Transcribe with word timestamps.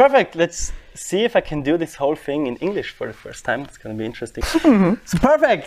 perfect. 0.00 0.34
Let's 0.34 0.72
see 0.94 1.24
if 1.24 1.36
I 1.36 1.42
can 1.42 1.62
do 1.62 1.76
this 1.76 1.94
whole 1.96 2.16
thing 2.16 2.46
in 2.46 2.56
English 2.56 2.90
for 2.92 3.06
the 3.06 3.12
first 3.12 3.44
time. 3.44 3.60
It's 3.62 3.76
going 3.76 3.94
to 3.94 3.98
be 3.98 4.06
interesting. 4.06 4.44
It's 5.04 5.14
perfect. 5.14 5.64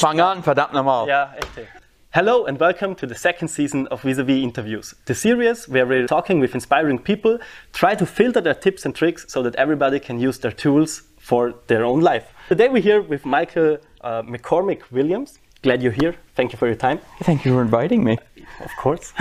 Fang 0.00 0.20
an, 0.20 0.42
verdammt 0.42 0.72
nochmal. 0.72 1.06
Yeah, 1.06 1.40
echte. 1.40 1.66
Hello 2.10 2.46
and 2.46 2.58
welcome 2.58 2.94
to 2.94 3.06
the 3.06 3.14
second 3.14 3.48
season 3.48 3.86
of 3.88 4.02
Vis-a-Vis 4.02 4.42
Interviews, 4.42 4.94
the 5.04 5.14
series 5.14 5.68
where 5.68 5.86
we're 5.86 6.06
talking 6.06 6.40
with 6.40 6.54
inspiring 6.54 6.98
people, 6.98 7.38
try 7.72 7.94
to 7.94 8.06
filter 8.06 8.40
their 8.40 8.58
tips 8.64 8.86
and 8.86 8.94
tricks 8.94 9.24
so 9.28 9.42
that 9.42 9.54
everybody 9.56 9.98
can 10.00 10.18
use 10.28 10.38
their 10.38 10.52
tools 10.52 11.02
for 11.18 11.54
their 11.66 11.84
own 11.84 12.00
life. 12.00 12.26
Today 12.48 12.68
we're 12.68 12.86
here 12.90 13.02
with 13.02 13.24
Michael 13.26 13.78
uh, 14.00 14.22
McCormick 14.22 14.82
Williams. 14.90 15.38
Glad 15.62 15.82
you're 15.82 15.98
here. 16.02 16.14
Thank 16.34 16.52
you 16.52 16.58
for 16.58 16.66
your 16.66 16.80
time. 16.86 16.98
Thank 17.22 17.44
you 17.44 17.52
for 17.54 17.62
inviting 17.62 18.02
me. 18.04 18.18
Of 18.60 18.70
course. 18.76 19.12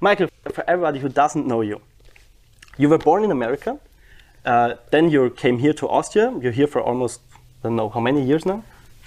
Michael, 0.00 0.28
for 0.52 0.64
everybody 0.68 0.98
who 1.00 1.08
doesn't 1.08 1.46
know 1.46 1.62
you, 1.62 1.80
you 2.76 2.88
were 2.88 2.98
born 2.98 3.24
in 3.24 3.30
America. 3.30 3.78
Uh, 4.44 4.74
then 4.90 5.10
you 5.10 5.30
came 5.30 5.58
here 5.58 5.72
to 5.74 5.88
Austria. 5.88 6.32
You're 6.40 6.52
here 6.52 6.66
for 6.66 6.80
almost, 6.80 7.20
I 7.34 7.68
don't 7.68 7.76
know, 7.76 7.88
how 7.88 8.00
many 8.00 8.22
years 8.24 8.46
now? 8.46 8.62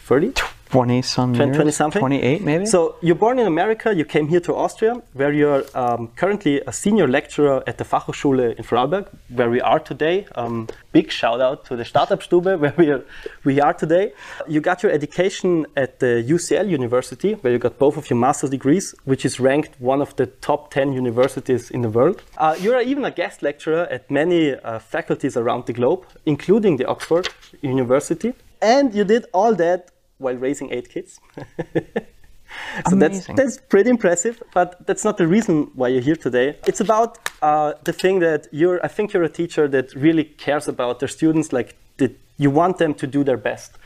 30? 0.05 0.34
20 0.71 1.02
some 1.02 1.34
20 1.34 1.45
years? 1.45 1.57
20 1.57 1.71
something? 1.71 1.99
28 1.99 2.41
maybe? 2.41 2.66
So 2.66 2.95
you're 3.02 3.16
born 3.16 3.39
in 3.39 3.48
America, 3.48 3.93
you 3.93 4.05
came 4.05 4.27
here 4.29 4.39
to 4.41 4.55
Austria, 4.55 5.02
where 5.13 5.34
you're 5.34 5.63
um, 5.75 6.07
currently 6.16 6.62
a 6.62 6.71
senior 6.71 7.07
lecturer 7.07 7.62
at 7.67 7.77
the 7.77 7.84
Fachhochschule 7.84 8.55
in 8.55 8.63
Vorarlberg, 8.63 9.07
where 9.29 9.49
we 9.49 9.59
are 9.59 9.79
today. 9.79 10.26
Um, 10.35 10.67
big 10.93 11.12
shout 11.12 11.41
out 11.41 11.65
to 11.65 11.76
the 11.76 11.84
Startup-Stube, 11.84 12.45
where 12.62 12.73
we 12.77 12.89
are, 12.89 13.03
we 13.43 13.59
are 13.59 13.73
today. 13.73 14.13
You 14.48 14.62
got 14.62 14.81
your 14.81 14.91
education 14.93 15.65
at 15.76 15.99
the 15.99 16.23
UCL 16.27 16.70
University, 16.70 17.34
where 17.34 17.51
you 17.51 17.59
got 17.59 17.77
both 17.77 17.98
of 17.98 18.09
your 18.09 18.17
master's 18.17 18.49
degrees, 18.49 18.95
which 19.03 19.26
is 19.26 19.40
ranked 19.40 19.79
one 19.79 20.01
of 20.01 20.15
the 20.15 20.27
top 20.27 20.71
10 20.71 20.93
universities 20.93 21.70
in 21.70 21.81
the 21.81 21.90
world. 21.90 22.21
Uh, 22.38 22.55
you're 22.59 22.79
even 22.79 23.03
a 23.03 23.12
guest 23.12 23.43
lecturer 23.43 23.88
at 23.91 24.09
many 24.09 24.55
uh, 24.55 24.79
faculties 24.79 25.35
around 25.35 25.65
the 25.65 25.74
globe, 25.74 26.05
including 26.26 26.77
the 26.77 26.85
Oxford 26.85 27.27
University. 27.62 28.34
And 28.62 28.93
you 28.93 29.03
did 29.03 29.26
all 29.34 29.55
that 29.55 29.91
while 30.22 30.36
raising 30.36 30.72
eight 30.72 30.90
kids. 30.90 31.20
so 32.90 32.96
that's, 32.96 33.26
that's 33.27 33.58
pretty 33.70 33.90
impressive, 33.90 34.41
but 34.54 34.86
that's 34.88 35.04
not 35.04 35.18
the 35.18 35.27
reason 35.27 35.72
why 35.76 35.88
you're 35.88 36.02
here 36.02 36.16
today. 36.16 36.58
It's 36.68 36.80
about 36.80 37.18
uh, 37.41 37.74
the 37.84 37.94
thing 37.94 38.20
that 38.20 38.48
you're, 38.52 38.84
I 38.84 38.88
think 38.88 39.14
you're 39.14 39.24
a 39.24 39.30
teacher 39.30 39.68
that 39.70 39.94
really 39.96 40.24
cares 40.24 40.68
about 40.68 40.99
their 40.99 41.10
students, 41.10 41.52
like 41.52 41.76
that 41.98 42.18
you 42.38 42.49
want 42.49 42.77
them 42.77 42.94
to 42.96 43.08
do 43.08 43.24
their 43.24 43.38
best. 43.38 43.77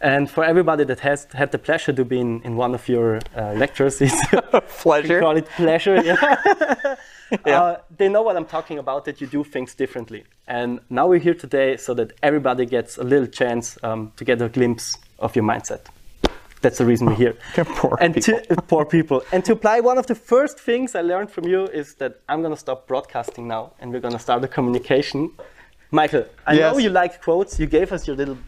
And 0.00 0.30
for 0.30 0.44
everybody 0.44 0.84
that 0.84 1.00
has 1.00 1.26
had 1.32 1.50
the 1.50 1.58
pleasure 1.58 1.92
to 1.92 2.04
be 2.04 2.20
in, 2.20 2.42
in 2.42 2.56
one 2.56 2.74
of 2.74 2.88
your 2.88 3.20
uh, 3.36 3.52
lectures, 3.54 4.00
it's 4.06 4.20
Pleasure. 4.82 5.20
call 5.20 5.36
it 5.36 5.46
pleasure. 5.56 6.02
Yeah. 6.02 6.96
Uh, 7.46 7.76
they 7.96 8.08
know 8.08 8.22
what 8.22 8.36
I'm 8.36 8.44
talking 8.44 8.78
about, 8.78 9.06
that 9.06 9.20
you 9.20 9.26
do 9.26 9.42
things 9.44 9.74
differently. 9.74 10.24
And 10.46 10.80
now 10.90 11.06
we're 11.06 11.20
here 11.20 11.34
today 11.34 11.76
so 11.78 11.94
that 11.94 12.12
everybody 12.22 12.66
gets 12.66 12.98
a 12.98 13.02
little 13.02 13.26
chance 13.26 13.78
um, 13.82 14.12
to 14.16 14.24
get 14.24 14.40
a 14.42 14.48
glimpse 14.48 14.96
of 15.24 15.34
your 15.34 15.44
mindset. 15.44 15.82
That's 16.64 16.78
the 16.78 16.86
reason 16.86 17.06
we're 17.08 17.22
here. 17.26 17.36
Poor 17.56 17.98
and 18.00 18.14
people. 18.14 18.40
To, 18.40 18.62
poor 18.72 18.84
people. 18.86 19.22
And 19.32 19.44
to 19.44 19.52
apply 19.52 19.80
one 19.80 19.98
of 19.98 20.06
the 20.06 20.14
first 20.14 20.58
things 20.58 20.94
I 20.94 21.02
learned 21.02 21.30
from 21.30 21.44
you 21.46 21.66
is 21.66 21.96
that 21.96 22.12
I'm 22.26 22.40
going 22.40 22.54
to 22.54 22.62
stop 22.66 22.86
broadcasting 22.86 23.46
now 23.46 23.72
and 23.78 23.92
we're 23.92 24.00
going 24.00 24.14
to 24.14 24.24
start 24.28 24.42
a 24.44 24.48
communication. 24.48 25.30
Michael, 25.90 26.24
I 26.46 26.56
know 26.56 26.78
you 26.78 26.88
like 26.88 27.20
quotes. 27.20 27.60
You 27.60 27.66
gave 27.66 27.92
us 27.92 28.06
your 28.08 28.16
little 28.16 28.38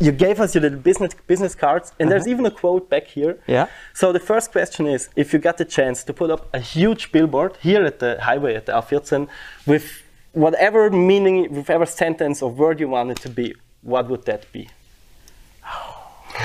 you 0.00 0.12
gave 0.12 0.40
us 0.40 0.54
your 0.54 0.62
little 0.62 0.78
business 0.78 1.12
business 1.26 1.54
cards, 1.54 1.92
and 1.98 2.10
there's 2.10 2.26
even 2.26 2.46
a 2.46 2.50
quote 2.50 2.88
back 2.88 3.06
here. 3.06 3.32
Uh-huh. 3.32 3.52
Yeah. 3.56 3.66
So 3.92 4.12
the 4.12 4.24
first 4.30 4.50
question 4.50 4.86
is, 4.86 5.10
if 5.14 5.32
you 5.32 5.38
got 5.38 5.56
the 5.58 5.64
chance 5.64 6.04
to 6.04 6.12
put 6.12 6.30
up 6.30 6.42
a 6.54 6.60
huge 6.60 7.12
billboard 7.12 7.52
here 7.60 7.84
at 7.84 7.98
the 7.98 8.18
highway 8.28 8.54
at 8.54 8.64
the 8.66 8.72
A14 8.72 9.28
with 9.66 9.86
whatever 10.32 10.90
meaning, 10.90 11.36
whatever 11.54 11.86
sentence 11.86 12.40
or 12.42 12.50
word 12.50 12.80
you 12.80 12.88
want 12.88 13.10
it 13.10 13.20
to 13.26 13.28
be, 13.28 13.54
what 13.82 14.08
would 14.08 14.24
that 14.24 14.50
be? 14.52 14.68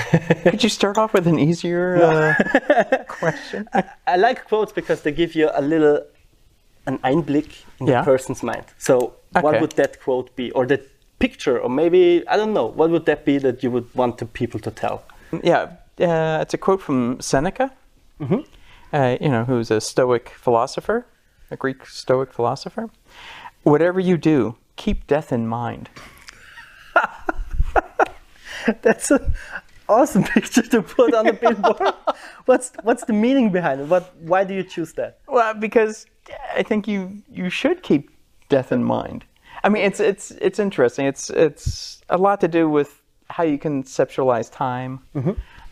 Could 0.50 0.62
you 0.62 0.68
start 0.68 0.98
off 0.98 1.12
with 1.14 1.26
an 1.26 1.38
easier 1.38 1.96
uh, 2.02 3.04
question? 3.08 3.68
I 4.06 4.16
like 4.16 4.44
quotes 4.48 4.72
because 4.72 5.02
they 5.02 5.12
give 5.12 5.34
you 5.34 5.50
a 5.54 5.62
little 5.62 6.00
an 6.86 6.98
Einblick 6.98 7.64
in 7.80 7.86
Yeah. 7.88 8.00
the 8.00 8.04
person's 8.04 8.42
mind. 8.42 8.64
So 8.78 9.14
what 9.40 9.60
would 9.60 9.72
that 9.72 10.00
quote 10.00 10.34
be, 10.36 10.50
or 10.52 10.66
that 10.66 10.82
picture, 11.18 11.58
or 11.58 11.68
maybe 11.70 12.22
I 12.28 12.36
don't 12.36 12.52
know, 12.52 12.66
what 12.66 12.90
would 12.90 13.06
that 13.06 13.24
be 13.24 13.38
that 13.38 13.62
you 13.62 13.70
would 13.70 13.86
want 13.94 14.18
the 14.18 14.26
people 14.26 14.60
to 14.60 14.70
tell? 14.70 15.02
Yeah, 15.42 15.62
uh, 16.00 16.38
it's 16.42 16.54
a 16.54 16.58
quote 16.58 16.80
from 16.82 17.20
Seneca, 17.20 17.70
Mm-hmm. 18.20 18.40
uh, 18.96 19.16
you 19.20 19.28
know, 19.28 19.44
who's 19.44 19.70
a 19.70 19.80
Stoic 19.80 20.28
philosopher, 20.30 21.04
a 21.50 21.56
Greek 21.56 21.84
Stoic 21.86 22.32
philosopher. 22.32 22.88
Whatever 23.62 24.00
you 24.00 24.16
do, 24.16 24.54
keep 24.76 25.06
death 25.06 25.32
in 25.32 25.46
mind. 25.48 25.88
That's 28.82 29.10
an 29.10 29.34
awesome 29.88 30.24
picture 30.34 30.62
to 30.62 30.82
put 30.82 31.14
on 31.14 31.26
the 31.26 31.32
billboard. 31.40 31.94
what's 32.46 32.72
what's 32.82 33.04
the 33.04 33.12
meaning 33.12 33.50
behind 33.50 33.80
it? 33.80 33.88
What 33.88 34.14
why 34.20 34.44
do 34.44 34.54
you 34.54 34.62
choose 34.62 34.92
that? 34.94 35.18
Well, 35.28 35.54
because 35.54 36.06
I 36.54 36.62
think 36.62 36.86
you 36.88 37.22
you 37.30 37.50
should 37.50 37.82
keep 37.82 38.10
death 38.48 38.72
in 38.72 38.84
mind. 38.84 39.24
I 39.64 39.68
mean, 39.68 39.84
it's 39.84 40.00
it's 40.00 40.30
it's 40.32 40.58
interesting. 40.58 41.06
It's 41.06 41.30
it's 41.30 42.02
a 42.08 42.18
lot 42.18 42.40
to 42.40 42.48
do 42.48 42.68
with 42.68 43.02
how 43.30 43.42
you 43.44 43.58
conceptualize 43.58 44.50
time, 44.52 45.00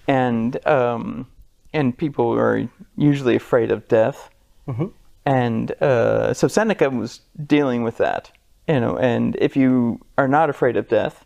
and 0.09 0.67
um, 0.67 1.27
and 1.73 1.97
people 1.97 2.33
are 2.33 2.69
usually 2.97 3.37
afraid 3.37 3.71
of 3.71 3.87
death, 3.89 4.31
and 5.27 5.71
uh, 5.83 6.35
so 6.35 6.49
Seneca 6.49 6.91
was 6.91 7.21
dealing 7.47 7.85
with 7.85 7.99
that, 7.99 8.31
you 8.69 8.81
know. 8.81 8.97
And 8.99 9.37
if 9.41 9.57
you 9.57 10.01
are 10.19 10.29
not 10.29 10.51
afraid 10.51 10.77
of 10.77 10.89
death, 10.89 11.25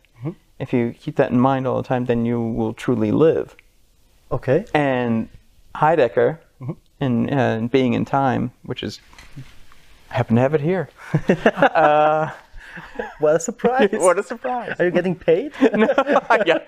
if 0.58 0.72
you 0.72 0.94
keep 0.98 1.16
that 1.16 1.30
in 1.30 1.38
mind 1.40 1.66
all 1.66 1.76
the 1.82 1.88
time, 1.88 2.06
then 2.06 2.24
you 2.24 2.40
will 2.40 2.72
truly 2.74 3.10
live 3.12 3.56
Okay. 4.30 4.64
and 4.74 5.28
Heidegger 5.74 6.40
in, 7.00 7.32
uh, 7.32 7.56
in 7.56 7.68
Being 7.68 7.94
in 7.94 8.04
Time, 8.04 8.50
which 8.62 8.82
is 8.82 9.00
I 10.10 10.14
happen 10.14 10.36
to 10.36 10.42
have 10.42 10.54
it 10.54 10.60
here. 10.60 10.88
What 13.18 13.36
a 13.36 13.40
surprise. 13.40 13.88
what 13.92 14.18
a 14.18 14.22
surprise! 14.22 14.76
Are 14.78 14.84
you 14.84 14.92
getting 14.92 15.16
paid? 15.16 15.52
yeah, 15.60 16.60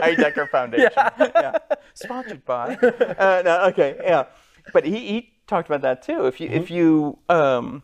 Heidegger 0.00 0.46
Foundation. 0.46 0.90
Yeah. 0.96 1.58
sponsored 1.92 2.42
by. 2.46 2.76
Uh, 2.76 3.42
no, 3.44 3.64
okay, 3.66 3.96
yeah, 4.02 4.24
but 4.72 4.84
he, 4.86 4.98
he 4.98 5.32
talked 5.46 5.68
about 5.68 5.82
that 5.82 6.00
too. 6.02 6.26
If 6.26 6.40
you 6.40 6.48
if 6.48 6.70
you 6.70 7.18
um, 7.28 7.82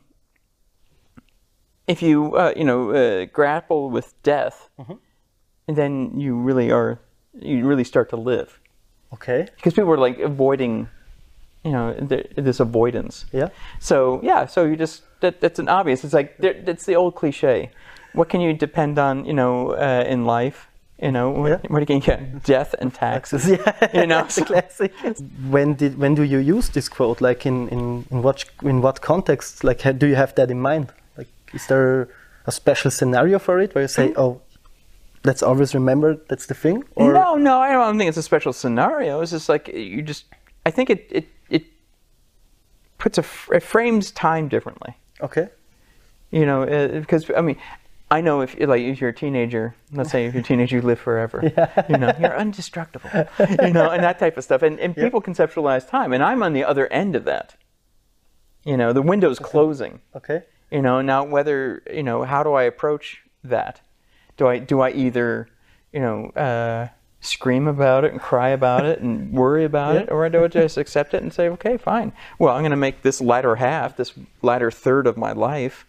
if 1.86 2.00
you 2.00 2.34
uh, 2.36 2.52
you 2.56 2.64
know 2.64 2.90
uh, 2.90 3.26
grapple 3.26 3.90
with 3.90 4.14
death, 4.22 4.70
then 5.76 6.18
you 6.20 6.34
really 6.36 6.70
are 6.70 6.98
you 7.40 7.66
really 7.66 7.84
start 7.84 8.08
to 8.10 8.16
live. 8.16 8.58
okay. 9.12 9.46
because 9.56 9.74
people 9.74 9.90
are 9.92 9.98
like 10.08 10.18
avoiding, 10.18 10.88
you 11.64 11.72
know, 11.72 11.94
th- 12.08 12.30
this 12.36 12.60
avoidance. 12.60 13.26
Yeah. 13.32 13.48
So 13.80 14.20
yeah, 14.22 14.46
so 14.46 14.64
you 14.64 14.76
just 14.76 15.02
that, 15.20 15.40
that's 15.40 15.58
an 15.58 15.68
obvious. 15.68 16.04
It's 16.04 16.14
like 16.14 16.36
that's 16.38 16.84
the 16.86 16.96
old 16.96 17.14
cliche. 17.14 17.70
What 18.14 18.28
can 18.28 18.40
you 18.40 18.52
depend 18.54 18.98
on, 18.98 19.24
you 19.24 19.34
know, 19.34 19.70
uh, 19.72 20.04
in 20.08 20.24
life? 20.24 20.66
You 21.00 21.12
know, 21.12 21.30
what, 21.30 21.50
Yeah. 21.50 21.60
what 21.68 21.86
can 21.86 21.96
you 21.96 22.02
get? 22.02 22.42
Death 22.42 22.74
and 22.80 22.92
taxes. 22.92 23.46
Yeah. 23.50 23.72
You 23.94 24.06
know, 24.06 24.24
It's 24.24 24.38
a 24.42 24.44
classic. 24.44 24.92
When 25.50 25.74
did 25.74 25.96
when 25.98 26.14
do 26.16 26.22
you 26.22 26.38
use 26.56 26.70
this 26.70 26.88
quote? 26.88 27.20
Like 27.20 27.46
in 27.46 27.68
in, 27.68 28.04
in 28.10 28.22
what 28.22 28.44
in 28.62 28.80
what 28.82 29.00
context? 29.00 29.62
Like 29.62 29.98
do 29.98 30.06
you 30.06 30.16
have 30.16 30.32
that 30.34 30.50
in 30.50 30.60
mind? 30.60 30.86
Like 31.16 31.28
is 31.54 31.66
there 31.66 32.08
a 32.46 32.50
special 32.50 32.90
scenario 32.90 33.38
for 33.38 33.60
it 33.60 33.74
where 33.74 33.82
you 33.84 33.88
say, 33.88 34.12
oh, 34.16 34.40
let's 35.24 35.42
always 35.42 35.74
remembered. 35.74 36.20
that's 36.28 36.46
the 36.46 36.54
thing? 36.54 36.84
Or 36.94 37.12
no, 37.12 37.36
no, 37.36 37.58
I 37.60 37.72
don't 37.72 37.98
think 37.98 38.08
it's 38.08 38.18
a 38.18 38.22
special 38.22 38.52
scenario. 38.52 39.20
It's 39.20 39.30
just 39.32 39.48
like 39.48 39.68
you 39.68 40.02
just. 40.02 40.24
I 40.66 40.70
think 40.70 40.90
it 40.90 41.06
it 41.10 41.28
it 41.50 41.64
puts 42.98 43.18
a 43.18 43.22
f- 43.22 43.48
it 43.52 43.62
frames 43.62 44.10
time 44.10 44.48
differently. 44.48 44.96
okay. 45.20 45.48
You 46.30 46.44
know, 46.44 46.62
uh, 46.64 47.00
because 47.00 47.30
I 47.34 47.40
mean, 47.40 47.56
I 48.10 48.20
know 48.20 48.42
if 48.42 48.58
like 48.60 48.82
if 48.82 49.00
you're 49.00 49.10
a 49.10 49.14
teenager, 49.14 49.74
let's 49.92 50.10
say 50.10 50.26
if 50.26 50.34
you're 50.34 50.42
a 50.42 50.44
teenager, 50.44 50.76
you 50.76 50.82
live 50.82 50.98
forever. 51.00 51.40
Yeah. 51.56 51.86
You 51.88 51.96
know, 51.96 52.12
you're 52.20 52.36
indestructible. 52.36 53.10
You 53.38 53.72
know, 53.72 53.90
and 53.90 54.02
that 54.04 54.18
type 54.18 54.36
of 54.36 54.44
stuff. 54.44 54.62
And 54.62 54.78
and 54.78 54.94
people 54.94 55.22
conceptualize 55.22 55.88
time, 55.88 56.12
and 56.12 56.22
I'm 56.22 56.42
on 56.42 56.52
the 56.52 56.64
other 56.64 56.86
end 56.92 57.16
of 57.16 57.24
that. 57.24 57.56
You 58.64 58.76
know, 58.76 58.92
the 58.92 59.00
window's 59.02 59.38
closing. 59.38 60.00
Okay. 60.14 60.42
You 60.70 60.82
know, 60.82 61.00
now 61.00 61.24
whether 61.24 61.82
you 61.90 62.02
know, 62.02 62.24
how 62.24 62.42
do 62.42 62.52
I 62.52 62.64
approach 62.64 63.22
that? 63.42 63.80
Do 64.38 64.46
I 64.48 64.58
do 64.58 64.80
I 64.80 64.90
either, 64.92 65.48
you 65.92 66.00
know, 66.00 66.30
uh, 66.30 66.88
scream 67.20 67.66
about 67.68 68.04
it 68.04 68.12
and 68.12 68.20
cry 68.20 68.48
about 68.50 68.86
it 68.86 69.00
and 69.00 69.32
worry 69.42 69.64
about 69.64 69.96
it, 69.96 70.10
or 70.10 70.28
do 70.30 70.44
I 70.44 70.48
just 70.48 70.78
accept 70.78 71.12
it 71.14 71.22
and 71.22 71.32
say, 71.32 71.48
okay, 71.50 71.76
fine. 71.76 72.12
Well, 72.38 72.54
I'm 72.54 72.62
going 72.62 72.70
to 72.70 72.76
make 72.76 73.02
this 73.02 73.20
latter 73.20 73.56
half, 73.56 73.96
this 73.96 74.12
latter 74.40 74.70
third 74.70 75.06
of 75.08 75.16
my 75.16 75.32
life, 75.32 75.84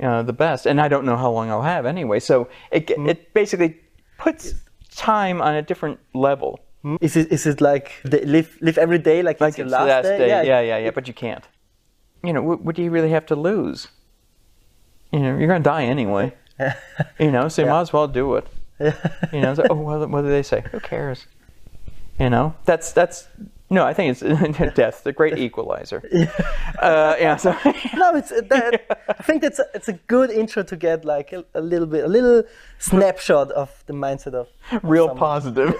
uh, 0.00 0.22
the 0.22 0.32
best, 0.32 0.64
and 0.66 0.80
I 0.80 0.88
don't 0.88 1.04
know 1.04 1.16
how 1.16 1.30
long 1.32 1.50
I'll 1.50 1.62
have 1.62 1.84
anyway. 1.86 2.20
So 2.20 2.48
it 2.70 2.90
it 2.90 3.34
basically 3.34 3.80
puts 4.18 4.54
time 4.94 5.42
on 5.42 5.54
a 5.56 5.62
different 5.62 5.98
level. 6.14 6.60
Is 7.00 7.16
it 7.16 7.32
is 7.32 7.46
it 7.46 7.60
like 7.60 7.90
the, 8.04 8.20
live 8.24 8.56
live 8.60 8.78
every 8.78 8.98
day 8.98 9.20
like, 9.22 9.36
it's 9.36 9.40
Like 9.40 9.58
your 9.58 9.66
it's 9.66 9.72
last, 9.72 9.86
the 9.86 10.08
last 10.08 10.18
day. 10.18 10.28
Yeah. 10.28 10.42
Yeah, 10.42 10.60
yeah, 10.60 10.78
yeah. 10.84 10.90
But 10.92 11.08
you 11.08 11.14
can't. 11.14 11.44
you 12.22 12.32
know, 12.32 12.42
what, 12.42 12.62
what 12.62 12.76
do 12.76 12.82
you 12.82 12.90
really 12.90 13.10
have 13.10 13.26
to 13.26 13.34
lose? 13.36 13.88
You 15.12 15.18
know, 15.20 15.36
you're 15.36 15.48
going 15.48 15.62
to 15.62 15.68
die 15.68 15.84
anyway. 15.84 16.32
you 17.18 17.30
know, 17.30 17.48
so 17.48 17.62
you 17.62 17.68
might 17.68 17.82
as 17.82 17.92
well 17.92 18.08
do 18.08 18.36
it. 18.36 18.46
you 18.80 19.40
know, 19.40 19.50
it's 19.50 19.58
like, 19.58 19.70
oh, 19.70 19.74
what, 19.74 20.08
what 20.10 20.22
do 20.22 20.28
they 20.28 20.42
say? 20.42 20.62
Who 20.70 20.80
cares? 20.80 21.26
You 22.18 22.30
know, 22.30 22.54
that's 22.64 22.92
that's 22.92 23.28
no, 23.68 23.84
I 23.84 23.94
think 23.94 24.16
it's 24.22 24.74
death, 24.74 25.02
the 25.02 25.12
great 25.12 25.38
equalizer. 25.38 26.02
Uh, 26.78 27.16
yeah. 27.18 27.36
So 27.36 27.50
no, 27.96 28.14
it's 28.14 28.30
that, 28.30 29.04
I 29.08 29.22
think 29.22 29.42
that's 29.42 29.58
a, 29.58 29.64
it's 29.74 29.88
a 29.88 29.94
good 29.94 30.30
intro 30.30 30.62
to 30.62 30.76
get 30.76 31.04
like 31.04 31.32
a, 31.32 31.44
a, 31.54 31.60
little 31.60 31.86
bit, 31.86 32.04
a 32.04 32.08
little 32.08 32.44
snapshot 32.78 33.50
of 33.50 33.82
the 33.86 33.92
mindset 33.92 34.34
of, 34.34 34.48
of 34.70 34.84
real 34.84 35.08
someone. 35.08 35.18
positive. 35.18 35.74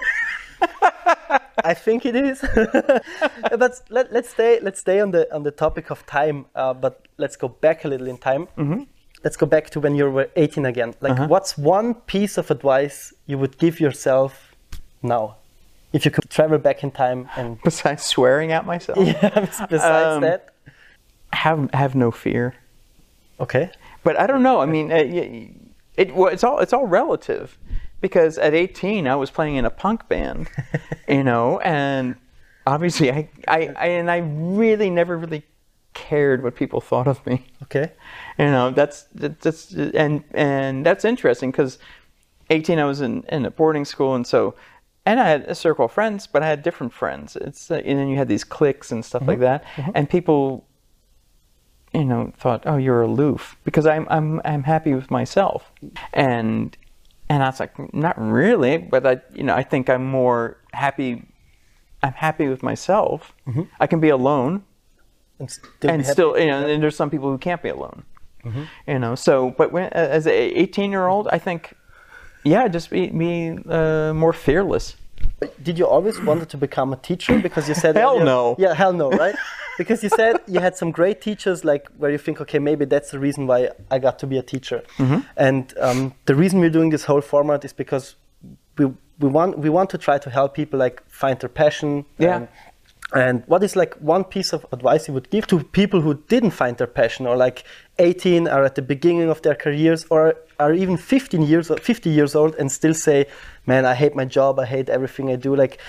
I 1.63 1.73
think 1.73 2.05
it 2.05 2.15
is. 2.15 2.41
but 2.41 3.81
let, 3.89 4.11
us 4.11 4.29
stay 4.29 4.59
let's 4.59 4.79
stay 4.79 4.99
on 4.99 5.11
the 5.11 5.33
on 5.33 5.43
the 5.43 5.51
topic 5.51 5.89
of 5.89 6.05
time. 6.05 6.45
Uh, 6.55 6.73
but 6.73 7.07
let's 7.17 7.35
go 7.37 7.47
back 7.47 7.85
a 7.85 7.87
little 7.87 8.07
in 8.07 8.17
time. 8.17 8.47
Mm-hmm. 8.57 8.83
Let's 9.23 9.37
go 9.37 9.45
back 9.45 9.69
to 9.71 9.79
when 9.79 9.95
you 9.95 10.09
were 10.09 10.29
18 10.35 10.65
again. 10.65 10.93
Like, 11.01 11.13
uh-huh. 11.13 11.27
what's 11.27 11.57
one 11.57 11.95
piece 11.95 12.37
of 12.37 12.51
advice 12.51 13.13
you 13.25 13.37
would 13.37 13.57
give 13.57 13.79
yourself 13.79 14.55
now? 15.01 15.37
if 15.93 16.05
you 16.05 16.11
could 16.11 16.29
travel 16.29 16.57
back 16.57 16.83
in 16.83 16.91
time 16.91 17.29
and 17.35 17.61
besides 17.63 18.03
swearing 18.03 18.51
at 18.51 18.65
myself 18.65 18.97
yeah 19.01 19.47
besides 19.69 20.15
um, 20.15 20.21
that 20.21 20.49
have 21.33 21.69
have 21.73 21.95
no 21.95 22.11
fear 22.11 22.55
okay 23.39 23.69
but 24.03 24.19
i 24.19 24.27
don't 24.27 24.43
know 24.43 24.59
i 24.59 24.65
mean 24.65 24.91
it, 24.91 25.51
it, 25.95 26.15
well, 26.15 26.31
it's 26.31 26.43
all 26.43 26.59
it's 26.59 26.73
all 26.73 26.87
relative 26.87 27.57
because 28.01 28.37
at 28.37 28.53
18 28.53 29.07
i 29.07 29.15
was 29.15 29.31
playing 29.31 29.55
in 29.55 29.65
a 29.65 29.69
punk 29.69 30.07
band 30.07 30.49
you 31.07 31.23
know 31.23 31.59
and 31.59 32.15
obviously 32.65 33.11
I, 33.11 33.29
I, 33.47 33.73
I 33.77 33.87
and 33.87 34.11
i 34.11 34.17
really 34.17 34.89
never 34.89 35.17
really 35.17 35.43
cared 35.97 36.43
what 36.43 36.55
people 36.55 36.79
thought 36.79 37.07
of 37.07 37.25
me 37.25 37.45
okay 37.63 37.91
you 38.39 38.45
know 38.45 38.69
that's 38.69 39.07
that's 39.15 39.73
and 39.73 40.23
and 40.33 40.85
that's 40.85 41.03
interesting 41.03 41.49
because 41.51 41.79
18 42.49 42.77
i 42.77 42.85
was 42.85 43.01
in 43.01 43.23
in 43.29 43.45
a 43.45 43.51
boarding 43.51 43.85
school 43.85 44.13
and 44.13 44.27
so 44.27 44.53
and 45.07 45.21
I 45.21 45.29
had 45.29 45.43
a 45.43 45.55
circle 45.55 45.85
of 45.85 45.91
friends, 45.93 46.27
but 46.27 46.43
I 46.43 46.47
had 46.47 46.61
different 46.61 46.91
friends. 46.91 47.37
It's 47.37 47.71
uh, 47.71 47.75
and 47.75 47.97
then 47.97 48.09
you 48.09 48.17
had 48.17 48.27
these 48.27 48.43
cliques 48.43 48.91
and 48.91 49.05
stuff 49.05 49.21
mm-hmm. 49.21 49.29
like 49.29 49.39
that, 49.39 49.63
mm-hmm. 49.75 49.91
and 49.95 50.09
people, 50.09 50.67
you 51.93 52.03
know, 52.03 52.33
thought, 52.37 52.63
"Oh, 52.65 52.75
you're 52.75 53.03
aloof," 53.03 53.55
because 53.63 53.87
I'm 53.87 54.05
I'm 54.09 54.41
I'm 54.43 54.63
happy 54.63 54.93
with 54.93 55.09
myself, 55.09 55.71
and 56.11 56.75
and 57.29 57.41
I 57.41 57.47
was 57.47 57.59
like, 57.61 57.93
not 57.93 58.19
really, 58.19 58.77
but 58.77 59.07
I 59.07 59.21
you 59.33 59.43
know 59.43 59.55
I 59.55 59.63
think 59.63 59.89
I'm 59.89 60.05
more 60.05 60.57
happy. 60.73 61.25
I'm 62.03 62.13
happy 62.13 62.49
with 62.49 62.61
myself. 62.61 63.33
Mm-hmm. 63.47 63.63
I 63.79 63.87
can 63.87 64.01
be 64.01 64.09
alone, 64.09 64.63
and 65.39 65.51
still, 65.51 65.91
and 65.91 66.05
still 66.05 66.39
you 66.39 66.47
know, 66.47 66.67
and 66.67 66.81
there's 66.81 66.95
some 66.95 67.09
people 67.09 67.29
who 67.29 67.37
can't 67.37 67.61
be 67.61 67.69
alone. 67.69 68.03
Mm-hmm. 68.43 68.63
You 68.87 68.99
know, 68.99 69.15
so 69.15 69.51
but 69.57 69.71
when, 69.71 69.91
as 69.93 70.25
a 70.27 70.31
18 70.31 70.91
year 70.91 71.07
old, 71.07 71.27
I 71.29 71.39
think 71.39 71.73
yeah, 72.43 72.67
just 72.67 72.89
be, 72.89 73.07
be 73.09 73.57
uh, 73.69 74.13
more 74.13 74.33
fearless. 74.33 74.95
Did 75.61 75.77
you 75.77 75.87
always 75.87 76.19
wanted 76.21 76.49
to 76.49 76.57
become 76.57 76.93
a 76.93 76.97
teacher? 76.97 77.39
Because 77.39 77.67
you 77.67 77.75
said 77.75 77.95
hell 77.95 78.19
no. 78.19 78.55
Yeah, 78.57 78.73
hell 78.73 78.93
no, 78.93 79.11
right? 79.11 79.35
because 79.77 80.03
you 80.03 80.09
said 80.09 80.37
you 80.47 80.59
had 80.59 80.75
some 80.75 80.91
great 80.91 81.21
teachers, 81.21 81.63
like 81.63 81.87
where 81.97 82.11
you 82.11 82.17
think, 82.17 82.41
okay, 82.41 82.59
maybe 82.59 82.85
that's 82.85 83.11
the 83.11 83.19
reason 83.19 83.45
why 83.47 83.69
I 83.91 83.99
got 83.99 84.17
to 84.19 84.27
be 84.27 84.37
a 84.37 84.41
teacher. 84.41 84.83
Mm-hmm. 84.97 85.19
And 85.35 85.73
um, 85.79 86.13
the 86.25 86.35
reason 86.35 86.59
we're 86.59 86.71
doing 86.71 86.89
this 86.89 87.05
whole 87.05 87.21
format 87.21 87.63
is 87.65 87.73
because 87.73 88.15
we 88.77 88.85
we 89.19 89.29
want 89.29 89.57
we 89.57 89.69
want 89.69 89.89
to 89.91 89.97
try 89.97 90.17
to 90.17 90.29
help 90.29 90.53
people 90.53 90.79
like 90.79 91.03
find 91.07 91.39
their 91.39 91.49
passion. 91.49 92.05
Yeah. 92.17 92.37
And, 92.37 92.47
and 93.13 93.43
what 93.47 93.63
is 93.63 93.75
like 93.75 93.93
one 93.95 94.23
piece 94.23 94.51
of 94.51 94.65
advice 94.73 95.07
you 95.07 95.13
would 95.13 95.29
give 95.29 95.47
to 95.47 95.63
people 95.63 96.01
who 96.01 96.15
didn't 96.27 96.51
find 96.51 96.77
their 96.77 96.87
passion 96.87 97.25
or 97.25 97.37
like 97.37 97.63
18 97.99 98.47
are 98.49 98.65
at 98.65 98.75
the 98.75 98.81
beginning 98.81 99.29
of 99.29 99.41
their 99.43 99.55
careers 99.55 100.05
or 100.09 100.35
are 100.59 100.73
even 100.73 100.97
15 100.97 101.41
years 101.41 101.71
50 101.81 102.09
years 102.09 102.35
old 102.35 102.55
and 102.55 102.71
still 102.71 102.93
say, 102.93 103.25
"Man, 103.65 103.85
I 103.85 103.93
hate 103.93 104.15
my 104.15 104.25
job. 104.25 104.59
I 104.59 104.65
hate 104.65 104.89
everything 104.89 105.29
I 105.29 105.35
do." 105.35 105.55
Like 105.55 105.79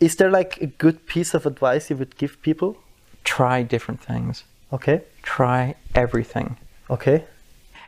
is 0.00 0.16
there 0.16 0.30
like 0.30 0.58
a 0.60 0.66
good 0.66 1.06
piece 1.06 1.34
of 1.34 1.46
advice 1.46 1.90
you 1.90 1.96
would 1.96 2.16
give 2.16 2.40
people? 2.42 2.76
Try 3.24 3.62
different 3.62 4.00
things. 4.00 4.44
Okay. 4.72 5.02
Try 5.22 5.74
everything. 5.94 6.56
Okay. 6.90 7.24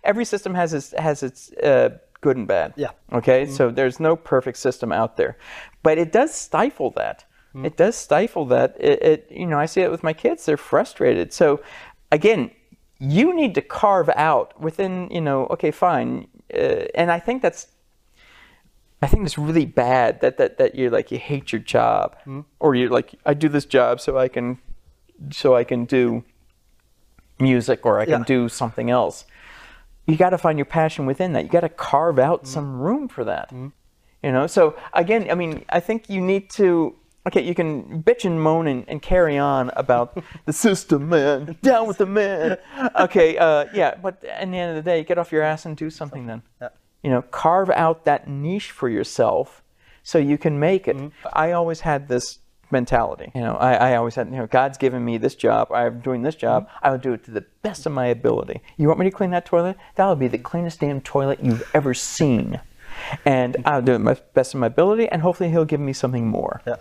Every 0.04 0.24
system 0.24 0.54
has 0.54 0.72
its 0.72 0.94
has 0.96 1.22
its 1.22 1.52
uh, 1.52 1.98
good 2.20 2.36
and 2.36 2.46
bad. 2.46 2.72
Yeah. 2.76 2.90
Okay. 3.12 3.44
Mm-hmm. 3.44 3.54
So 3.54 3.70
there's 3.70 4.00
no 4.00 4.16
perfect 4.16 4.58
system 4.58 4.92
out 4.92 5.16
there, 5.16 5.36
but 5.82 5.98
it 5.98 6.12
does 6.12 6.34
stifle 6.34 6.90
that. 6.92 7.24
Mm. 7.54 7.66
It 7.66 7.76
does 7.76 7.96
stifle 7.96 8.44
that. 8.46 8.76
It, 8.78 9.02
it, 9.02 9.26
you 9.30 9.46
know, 9.46 9.58
I 9.58 9.66
see 9.66 9.80
it 9.80 9.90
with 9.90 10.02
my 10.02 10.12
kids. 10.12 10.44
They're 10.44 10.56
frustrated. 10.56 11.32
So, 11.32 11.60
again, 12.12 12.50
you 12.98 13.34
need 13.34 13.54
to 13.54 13.62
carve 13.62 14.10
out 14.16 14.60
within. 14.60 15.08
You 15.10 15.20
know, 15.20 15.46
okay, 15.46 15.70
fine. 15.70 16.28
Uh, 16.52 16.86
and 16.94 17.10
I 17.10 17.18
think 17.18 17.42
that's, 17.42 17.68
I 19.00 19.06
think 19.06 19.24
it's 19.24 19.38
really 19.38 19.66
bad 19.66 20.20
that 20.20 20.36
that 20.38 20.58
that 20.58 20.74
you're 20.74 20.90
like 20.90 21.10
you 21.10 21.18
hate 21.18 21.52
your 21.52 21.60
job, 21.60 22.16
mm. 22.26 22.44
or 22.60 22.74
you're 22.74 22.90
like 22.90 23.14
I 23.24 23.34
do 23.34 23.48
this 23.48 23.64
job 23.64 24.00
so 24.00 24.18
I 24.18 24.28
can, 24.28 24.58
so 25.30 25.54
I 25.54 25.64
can 25.64 25.84
do 25.84 26.24
music 27.40 27.86
or 27.86 28.00
I 28.00 28.04
can 28.04 28.20
yeah. 28.20 28.24
do 28.26 28.48
something 28.48 28.90
else. 28.90 29.24
You 30.06 30.16
got 30.16 30.30
to 30.30 30.38
find 30.38 30.58
your 30.58 30.64
passion 30.64 31.06
within 31.06 31.34
that. 31.34 31.44
You 31.44 31.50
got 31.50 31.60
to 31.60 31.68
carve 31.68 32.18
out 32.18 32.44
mm. 32.44 32.46
some 32.46 32.80
room 32.80 33.08
for 33.08 33.24
that. 33.24 33.52
You 33.52 34.32
know, 34.32 34.46
so 34.48 34.74
again, 34.94 35.30
I 35.30 35.34
mean, 35.34 35.64
I 35.68 35.80
think 35.80 36.10
you 36.10 36.20
need 36.20 36.50
to 36.50 36.96
okay, 37.28 37.46
you 37.46 37.54
can 37.54 38.02
bitch 38.02 38.24
and 38.24 38.42
moan 38.42 38.66
and, 38.66 38.84
and 38.88 39.00
carry 39.00 39.38
on 39.38 39.70
about 39.76 40.22
the 40.46 40.52
system, 40.52 41.08
man. 41.08 41.56
Down 41.62 41.86
with 41.86 41.98
the 41.98 42.06
man. 42.06 42.58
Okay, 42.98 43.38
uh, 43.38 43.66
yeah, 43.72 43.94
but 43.94 44.22
at 44.24 44.50
the 44.50 44.56
end 44.56 44.76
of 44.76 44.84
the 44.84 44.90
day, 44.90 45.04
get 45.04 45.18
off 45.18 45.30
your 45.30 45.42
ass 45.42 45.64
and 45.64 45.76
do 45.76 45.90
something 45.90 46.26
then. 46.26 46.42
Yeah. 46.60 46.68
You 47.02 47.10
know, 47.10 47.22
carve 47.22 47.70
out 47.70 48.04
that 48.06 48.28
niche 48.28 48.72
for 48.72 48.88
yourself 48.88 49.62
so 50.02 50.18
you 50.18 50.36
can 50.38 50.58
make 50.58 50.88
it. 50.88 50.96
Mm-hmm. 50.96 51.28
I 51.32 51.52
always 51.52 51.80
had 51.80 52.08
this 52.08 52.40
mentality. 52.70 53.30
You 53.34 53.40
know, 53.40 53.54
I, 53.54 53.74
I, 53.74 53.96
always 53.96 54.14
had, 54.14 54.28
you 54.28 54.36
know, 54.36 54.46
God's 54.46 54.76
given 54.78 55.04
me 55.04 55.16
this 55.16 55.34
job. 55.34 55.70
I'm 55.72 56.00
doing 56.00 56.22
this 56.22 56.34
job. 56.34 56.66
Mm-hmm. 56.66 56.86
I 56.86 56.90
will 56.90 56.98
do 56.98 57.12
it 57.12 57.24
to 57.24 57.30
the 57.30 57.44
best 57.62 57.86
of 57.86 57.92
my 57.92 58.06
ability. 58.06 58.60
You 58.76 58.88
want 58.88 59.00
me 59.00 59.06
to 59.06 59.10
clean 59.10 59.30
that 59.30 59.46
toilet? 59.46 59.76
That'll 59.94 60.16
be 60.16 60.28
the 60.28 60.38
cleanest 60.38 60.80
damn 60.80 61.00
toilet 61.00 61.40
you've 61.42 61.68
ever 61.74 61.94
seen. 61.94 62.60
And 63.24 63.56
I'll 63.64 63.82
do 63.82 63.92
it 63.92 64.00
my 64.00 64.16
best 64.34 64.54
of 64.54 64.60
my 64.60 64.66
ability, 64.66 65.08
and 65.08 65.22
hopefully 65.22 65.50
He'll 65.50 65.64
give 65.64 65.80
me 65.80 65.92
something 65.92 66.26
more. 66.26 66.62
Yeah. 66.66 66.76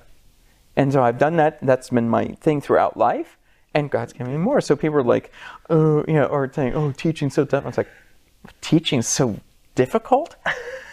And 0.78 0.94
so 0.94 1.04
I've 1.04 1.18
done 1.18 1.36
that. 1.38 1.60
That's 1.62 1.90
been 1.90 2.08
my 2.08 2.28
thing 2.40 2.62
throughout 2.62 2.96
life. 2.96 3.38
And 3.74 3.92
God's 3.92 4.14
given 4.14 4.32
me 4.32 4.38
more. 4.38 4.62
So 4.62 4.76
people 4.76 4.98
are 4.98 5.04
like, 5.04 5.32
oh, 5.70 6.06
you 6.08 6.14
know, 6.14 6.26
or 6.26 6.50
saying, 6.52 6.74
oh, 6.74 6.94
teaching's 6.94 7.34
so 7.34 7.44
tough. 7.44 7.66
I 7.66 7.68
was 7.68 7.78
like, 7.78 7.90
teaching's 8.62 9.08
so 9.08 9.40
difficult? 9.76 10.36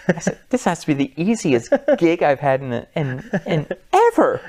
I 0.09 0.19
said, 0.19 0.41
this 0.51 0.65
has 0.65 0.81
to 0.81 0.87
be 0.89 0.95
the 0.95 1.13
easiest 1.17 1.73
gig 1.99 2.23
I've 2.23 2.41
had 2.41 2.61
in, 2.61 2.73
in, 2.95 3.31
in 3.47 3.67
ever. 3.93 4.41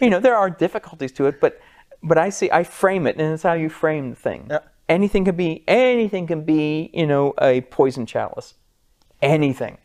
You 0.00 0.10
know, 0.10 0.20
there 0.20 0.36
are 0.36 0.50
difficulties 0.50 1.12
to 1.12 1.26
it, 1.26 1.40
but 1.40 1.60
but 2.02 2.18
I 2.18 2.30
see, 2.30 2.50
I 2.50 2.62
frame 2.64 3.06
it, 3.06 3.16
and 3.16 3.32
it's 3.32 3.42
how 3.42 3.54
you 3.54 3.68
frame 3.68 4.10
the 4.10 4.16
thing. 4.16 4.46
Yeah. 4.50 4.60
Anything 4.88 5.24
can 5.24 5.36
be, 5.36 5.64
anything 5.66 6.26
can 6.26 6.44
be, 6.44 6.90
you 6.92 7.06
know, 7.06 7.34
a 7.40 7.62
poison 7.62 8.06
chalice. 8.06 8.54
Anything. 9.22 9.78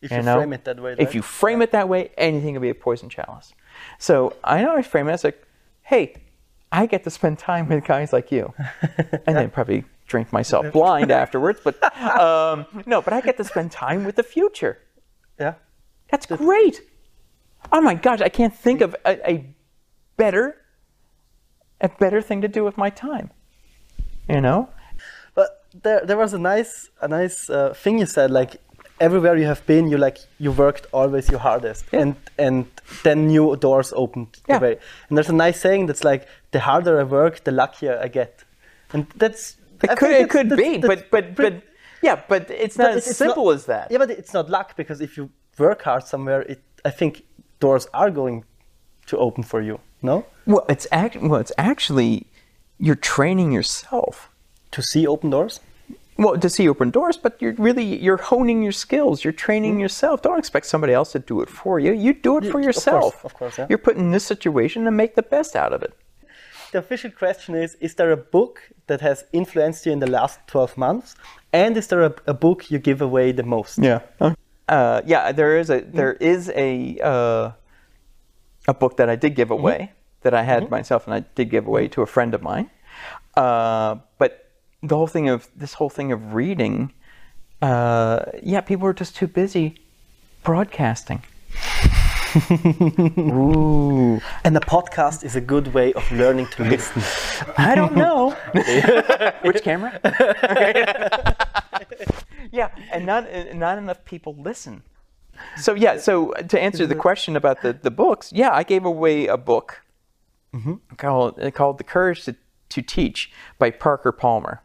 If 0.00 0.10
you, 0.10 0.18
you 0.18 0.22
know? 0.22 0.36
frame 0.36 0.52
it 0.52 0.64
that 0.64 0.80
way. 0.80 0.90
Right? 0.90 1.00
If 1.00 1.14
you 1.14 1.22
frame 1.22 1.62
it 1.62 1.72
that 1.72 1.88
way, 1.88 2.10
anything 2.16 2.54
can 2.54 2.62
be 2.62 2.70
a 2.70 2.74
poison 2.74 3.08
chalice. 3.08 3.52
So 3.98 4.36
I 4.44 4.64
always 4.64 4.86
frame 4.86 5.08
it 5.08 5.12
as 5.12 5.24
like, 5.24 5.42
hey, 5.82 6.14
I 6.70 6.86
get 6.86 7.04
to 7.04 7.10
spend 7.10 7.38
time 7.38 7.68
with 7.68 7.84
guys 7.84 8.12
like 8.12 8.30
you, 8.30 8.52
and 9.26 9.36
then 9.36 9.50
probably 9.50 9.84
drink 10.06 10.32
myself 10.32 10.72
blind 10.72 11.10
afterwards. 11.10 11.60
But 11.62 11.82
um, 11.98 12.66
no, 12.86 13.00
but 13.00 13.12
I 13.12 13.20
get 13.20 13.36
to 13.38 13.44
spend 13.44 13.72
time 13.72 14.04
with 14.04 14.16
the 14.16 14.22
future. 14.22 14.78
Yeah, 15.38 15.54
that's 16.10 16.26
great. 16.26 16.82
Oh 17.72 17.80
my 17.80 17.94
gosh, 17.94 18.20
I 18.20 18.28
can't 18.28 18.54
think 18.54 18.80
of 18.80 18.94
a, 19.04 19.30
a 19.30 19.46
better, 20.16 20.56
a 21.80 21.88
better 21.88 22.20
thing 22.20 22.42
to 22.42 22.48
do 22.48 22.64
with 22.64 22.76
my 22.76 22.90
time. 22.90 23.30
You 24.28 24.40
know. 24.40 24.68
But 25.34 25.64
there, 25.82 26.04
there 26.04 26.16
was 26.16 26.34
a 26.34 26.38
nice, 26.38 26.90
a 27.00 27.08
nice 27.08 27.48
uh, 27.48 27.72
thing 27.72 27.98
you 27.98 28.06
said. 28.06 28.30
Like 28.30 28.60
everywhere 29.00 29.36
you 29.36 29.46
have 29.46 29.64
been, 29.66 29.88
you 29.88 29.98
like 29.98 30.18
you 30.38 30.52
worked 30.52 30.86
always 30.92 31.28
your 31.28 31.40
hardest, 31.40 31.84
yeah. 31.92 32.00
and 32.00 32.16
and 32.38 32.66
then 33.02 33.26
new 33.26 33.56
doors 33.56 33.92
opened 33.96 34.38
yeah. 34.48 34.58
the 34.58 34.64
way. 34.64 34.78
And 35.08 35.16
there's 35.16 35.28
a 35.28 35.34
nice 35.34 35.60
saying 35.60 35.86
that's 35.86 36.04
like, 36.04 36.26
the 36.50 36.60
harder 36.60 37.00
I 37.00 37.04
work, 37.04 37.44
the 37.44 37.52
luckier 37.52 37.98
I 38.02 38.08
get, 38.08 38.44
and 38.92 39.06
that's 39.16 39.56
it 39.82 39.90
I 39.90 39.94
could 39.94 40.10
it 40.10 40.30
could 40.30 40.48
that's, 40.50 40.62
be, 40.62 40.76
that's, 40.78 40.86
but 40.86 41.10
but 41.10 41.34
but 41.34 41.62
yeah, 42.02 42.20
but 42.28 42.50
it's 42.50 42.78
not 42.78 42.90
as 42.90 43.06
it's 43.08 43.16
simple 43.16 43.46
not, 43.46 43.54
as 43.54 43.66
that. 43.66 43.90
Yeah, 43.90 43.98
but 43.98 44.10
it's 44.10 44.32
not 44.32 44.48
luck 44.48 44.76
because 44.76 45.00
if 45.00 45.16
you 45.16 45.30
work 45.58 45.82
hard 45.82 46.04
somewhere, 46.04 46.42
it 46.42 46.62
I 46.84 46.90
think 46.90 47.24
doors 47.60 47.86
are 47.92 48.10
going 48.10 48.44
to 49.06 49.18
open 49.18 49.42
for 49.42 49.60
you. 49.60 49.80
No. 50.02 50.26
Well, 50.46 50.64
it's 50.68 50.86
act. 50.92 51.16
Well, 51.16 51.40
it's 51.40 51.52
actually 51.58 52.26
you're 52.78 52.94
training 52.94 53.52
yourself 53.52 54.30
to 54.70 54.82
see 54.82 55.06
open 55.06 55.30
doors 55.30 55.60
well 56.18 56.36
to 56.36 56.48
see 56.48 56.68
open 56.68 56.90
doors 56.90 57.16
but 57.16 57.40
you're 57.40 57.54
really 57.54 57.84
you're 57.98 58.18
honing 58.18 58.62
your 58.62 58.72
skills. 58.72 59.24
You're 59.24 59.32
training 59.32 59.76
mm. 59.76 59.80
yourself. 59.80 60.22
Don't 60.22 60.38
expect 60.38 60.66
somebody 60.66 60.92
else 60.92 61.12
to 61.12 61.18
do 61.18 61.40
it 61.40 61.48
for 61.48 61.78
you. 61.78 61.92
You 61.92 62.12
do 62.12 62.38
it 62.38 62.50
for 62.50 62.60
yourself 62.60 63.14
of 63.16 63.20
course, 63.20 63.24
of 63.24 63.34
course 63.38 63.58
yeah. 63.58 63.66
you're 63.68 63.78
put 63.78 63.96
in 63.96 64.10
this 64.10 64.24
situation 64.24 64.86
and 64.86 64.96
make 64.96 65.14
the 65.14 65.22
best 65.22 65.56
out 65.56 65.72
of 65.72 65.82
it. 65.82 65.94
The 66.70 66.78
official 66.78 67.10
question 67.10 67.54
is: 67.54 67.76
Is 67.80 67.94
there 67.94 68.12
a 68.12 68.16
book 68.16 68.60
that 68.88 69.00
has 69.00 69.24
influenced 69.32 69.86
you 69.86 69.92
in 69.92 70.00
the 70.00 70.10
last 70.10 70.38
twelve 70.46 70.76
months? 70.76 71.16
And 71.50 71.76
is 71.78 71.86
there 71.86 72.02
a, 72.02 72.14
a 72.26 72.34
book 72.34 72.70
you 72.70 72.78
give 72.78 73.00
away 73.00 73.32
the 73.32 73.42
most? 73.42 73.78
Yeah. 73.78 74.00
Uh, 74.68 75.00
yeah, 75.06 75.32
there 75.32 75.56
is 75.56 75.70
a 75.70 75.80
there 75.80 76.12
is 76.14 76.50
a 76.54 76.98
uh, 77.02 77.52
a 78.66 78.74
book 78.74 78.98
that 78.98 79.08
I 79.08 79.16
did 79.16 79.34
give 79.34 79.50
away 79.50 79.92
that 80.22 80.34
I 80.34 80.42
had 80.42 80.70
myself, 80.70 81.06
and 81.06 81.14
I 81.14 81.20
did 81.20 81.48
give 81.48 81.66
away 81.66 81.88
to 81.88 82.02
a 82.02 82.06
friend 82.06 82.34
of 82.34 82.42
mine. 82.42 82.70
Uh, 83.34 83.96
but 84.18 84.47
the 84.82 84.96
whole 84.96 85.06
thing 85.06 85.28
of 85.28 85.48
this 85.56 85.74
whole 85.74 85.90
thing 85.90 86.12
of 86.12 86.34
reading, 86.34 86.92
uh, 87.62 88.24
yeah, 88.42 88.60
people 88.60 88.86
are 88.86 88.92
just 88.92 89.16
too 89.16 89.26
busy 89.26 89.76
broadcasting. 90.44 91.22
Ooh, 93.18 94.20
And 94.44 94.56
a 94.56 94.60
podcast 94.60 95.24
is 95.24 95.34
a 95.34 95.40
good 95.40 95.72
way 95.74 95.92
of 95.94 96.10
learning 96.12 96.46
to 96.52 96.62
listen. 96.64 97.02
I 97.56 97.74
don't 97.74 97.96
know. 97.96 98.30
Which 99.42 99.62
camera? 99.62 99.98
yeah, 102.52 102.68
and 102.92 103.06
not 103.06 103.26
not 103.54 103.78
enough 103.78 104.04
people 104.04 104.36
listen. 104.38 104.82
So 105.56 105.74
yeah, 105.74 105.98
so 105.98 106.32
to 106.32 106.60
answer 106.60 106.86
the 106.86 106.94
question 106.94 107.36
about 107.36 107.62
the, 107.62 107.72
the 107.72 107.90
books, 107.90 108.32
yeah, 108.32 108.50
I 108.52 108.62
gave 108.62 108.84
away 108.84 109.26
a 109.26 109.36
book 109.36 109.82
called 110.96 111.40
called 111.54 111.78
The 111.78 111.84
Courage 111.84 112.24
to, 112.24 112.36
to 112.68 112.82
Teach 112.82 113.32
by 113.58 113.70
Parker 113.70 114.12
Palmer. 114.12 114.60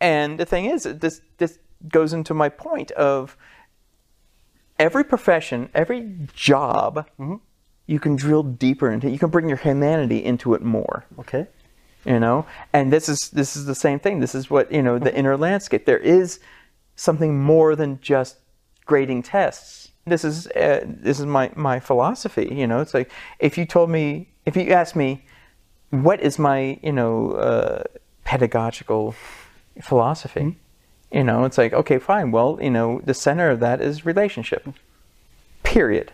And 0.00 0.38
the 0.38 0.44
thing 0.46 0.66
is, 0.66 0.84
this 0.84 1.20
this 1.38 1.58
goes 1.88 2.12
into 2.12 2.34
my 2.34 2.48
point 2.48 2.90
of 2.92 3.36
every 4.78 5.04
profession, 5.04 5.68
every 5.74 6.16
job, 6.34 7.06
you 7.86 8.00
can 8.00 8.16
drill 8.16 8.42
deeper 8.42 8.90
into. 8.90 9.10
You 9.10 9.18
can 9.18 9.30
bring 9.30 9.48
your 9.48 9.58
humanity 9.58 10.24
into 10.24 10.54
it 10.54 10.62
more. 10.62 11.04
Okay. 11.18 11.46
you 12.04 12.18
know? 12.20 12.46
And 12.72 12.92
this 12.92 13.08
is 13.08 13.30
this 13.30 13.56
is 13.56 13.66
the 13.66 13.74
same 13.74 13.98
thing. 13.98 14.20
This 14.20 14.34
is 14.34 14.50
what 14.50 14.70
you 14.72 14.82
know 14.82 14.98
the 14.98 15.14
inner 15.14 15.36
landscape. 15.36 15.86
There 15.86 15.98
is 15.98 16.40
something 16.96 17.40
more 17.40 17.76
than 17.76 18.00
just 18.00 18.38
grading 18.86 19.22
tests. 19.22 19.90
This 20.06 20.24
is 20.24 20.46
uh, 20.48 20.84
this 20.86 21.18
is 21.20 21.26
my 21.26 21.50
my 21.56 21.80
philosophy 21.80 22.48
you 22.52 22.66
know? 22.66 22.80
It's 22.80 22.94
like 22.94 23.10
if 23.38 23.56
you 23.58 23.64
told 23.66 23.90
me 23.90 24.28
if 24.44 24.56
you 24.56 24.70
asked 24.72 24.96
me 24.96 25.24
what 25.90 26.20
is 26.20 26.38
my 26.38 26.78
you 26.82 26.92
know 26.92 27.32
uh, 27.32 27.84
pedagogical 28.24 29.14
philosophy. 29.82 30.56
You 31.12 31.24
know 31.24 31.44
it's 31.44 31.58
like 31.58 31.72
okay 31.72 31.98
fine. 31.98 32.30
Well 32.32 32.58
you 32.60 32.70
know 32.70 33.00
the 33.04 33.14
center 33.14 33.50
of 33.50 33.60
that 33.60 33.80
is 33.80 34.04
relationship. 34.06 34.66
Period. 35.62 36.12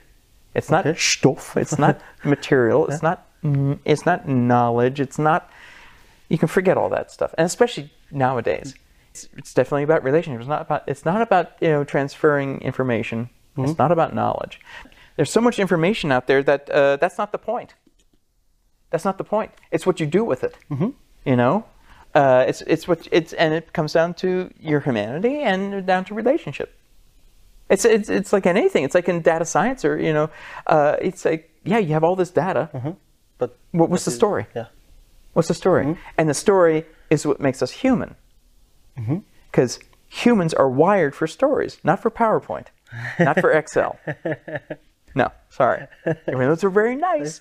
It's 0.55 0.71
not 0.71 0.87
Okay. 0.87 0.99
stuff 0.99 1.57
it's 1.57 1.79
not 1.79 2.00
material. 2.25 2.87
It's 2.88 3.02
not 3.02 3.26
mm, 3.43 3.79
it's 3.85 4.05
not 4.07 4.29
knowledge. 4.29 5.00
It's 5.00 5.19
not 5.19 5.50
you 6.29 6.38
can 6.38 6.49
forget 6.49 6.76
all 6.76 6.88
that 6.90 7.11
stuff. 7.11 7.35
And 7.38 7.47
especially 7.47 7.90
nowadays 8.11 8.75
it's, 9.11 9.29
it's 9.37 9.55
definitely 9.55 9.83
about 9.85 10.05
relationships. 10.05 10.43
It's 10.43 10.49
not 10.49 10.62
about 10.62 10.83
it's 10.87 11.05
not 11.05 11.23
about 11.23 11.52
you 11.61 11.69
know 11.69 11.85
transferring 11.85 12.61
information. 12.61 13.31
It's 13.59 13.76
not 13.79 13.93
about 13.93 14.14
knowledge. 14.14 14.61
There's 15.17 15.31
so 15.31 15.40
much 15.40 15.59
information 15.59 16.11
out 16.12 16.26
there 16.26 16.43
that 16.43 16.71
uh, 16.71 16.97
that's 16.97 17.19
not 17.19 17.31
the 17.33 17.38
point. 17.38 17.75
That's 18.90 19.05
not 19.05 19.19
the 19.19 19.25
point. 19.25 19.50
It's 19.71 19.85
what 19.87 20.00
you 20.00 20.07
do 20.07 20.25
with 20.25 20.43
it. 20.45 20.57
You 21.25 21.37
know 21.37 21.64
uh, 22.14 22.45
it's 22.49 22.62
it's 22.62 22.88
what 22.88 23.07
it's 23.12 23.33
and 23.35 23.55
it 23.55 23.73
comes 23.73 23.93
down 23.93 24.14
to 24.14 24.50
your 24.59 24.81
humanity 24.81 25.40
and 25.43 25.87
down 25.87 26.05
to 26.05 26.14
relationship 26.14 26.75
it's 27.69 27.85
it's 27.85 28.09
it's 28.09 28.33
like 28.33 28.47
in 28.47 28.57
anything 28.57 28.83
it's 28.85 28.95
like 28.95 29.09
in 29.09 29.21
data 29.23 29.45
science 29.45 29.85
or 29.85 29.99
you 29.99 30.12
know 30.12 30.29
uh, 30.67 30.97
it's 31.00 31.25
like 31.25 31.50
yeah 31.64 31.79
you 31.79 31.93
have 31.93 32.05
all 32.05 32.17
this 32.17 32.31
data 32.31 32.69
But 33.38 33.57
what, 33.73 33.88
what's 33.90 34.05
the 34.05 34.11
story 34.11 34.47
yeah. 34.55 34.67
What's 35.33 35.49
the 35.49 35.55
story? 35.55 35.97
And 36.19 36.29
the 36.29 36.35
story 36.35 36.85
is 37.09 37.25
what 37.26 37.40
makes 37.40 37.62
us 37.62 37.71
human. 37.71 38.17
Because 39.50 39.79
humans 40.09 40.52
are 40.55 40.69
wired 40.69 41.14
for 41.14 41.26
stories, 41.29 41.79
not 41.85 42.02
for 42.02 42.11
PowerPoint, 42.11 42.67
not 43.19 43.40
for 43.40 43.50
Excel. 43.52 43.99
No, 45.14 45.31
sorry. 45.49 45.87
I 46.07 46.14
mean, 46.29 46.49
those 46.49 46.64
are 46.64 46.71
very 46.71 46.97
nice, 47.11 47.40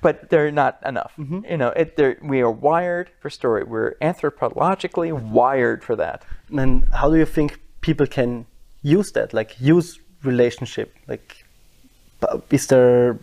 but 0.00 0.30
they're 0.30 0.50
not 0.50 0.78
enough. 0.84 1.12
You 1.18 1.56
know, 1.56 1.68
it, 1.68 1.98
we 2.22 2.40
are 2.40 2.50
wired 2.50 3.10
for 3.20 3.30
story. 3.30 3.64
We're 3.64 3.94
anthropologically 4.00 5.12
wired 5.12 5.84
for 5.84 5.96
that. 5.96 6.24
And 6.50 6.84
how 6.92 7.10
do 7.10 7.16
you 7.16 7.26
think 7.26 7.60
people 7.80 8.06
can 8.06 8.46
use 8.82 9.12
that? 9.12 9.34
Like 9.34 9.60
use 9.60 10.00
relationship? 10.22 10.94
Like, 11.06 11.44
is 12.50 12.66
there? 12.66 13.18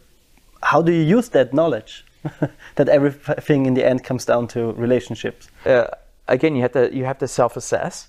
How 0.63 0.81
do 0.81 0.91
you 0.91 1.03
use 1.03 1.29
that 1.29 1.53
knowledge? 1.53 2.05
that 2.75 2.89
everything 2.89 3.65
in 3.67 3.73
the 3.73 3.85
end 3.85 4.03
comes 4.03 4.25
down 4.25 4.47
to 4.47 4.73
relationships. 4.73 5.49
uh, 5.65 5.85
again, 6.27 6.55
you 6.55 6.61
have 6.61 6.73
to 6.73 6.93
you 6.93 7.05
have 7.05 7.17
to 7.19 7.27
self-assess 7.27 8.07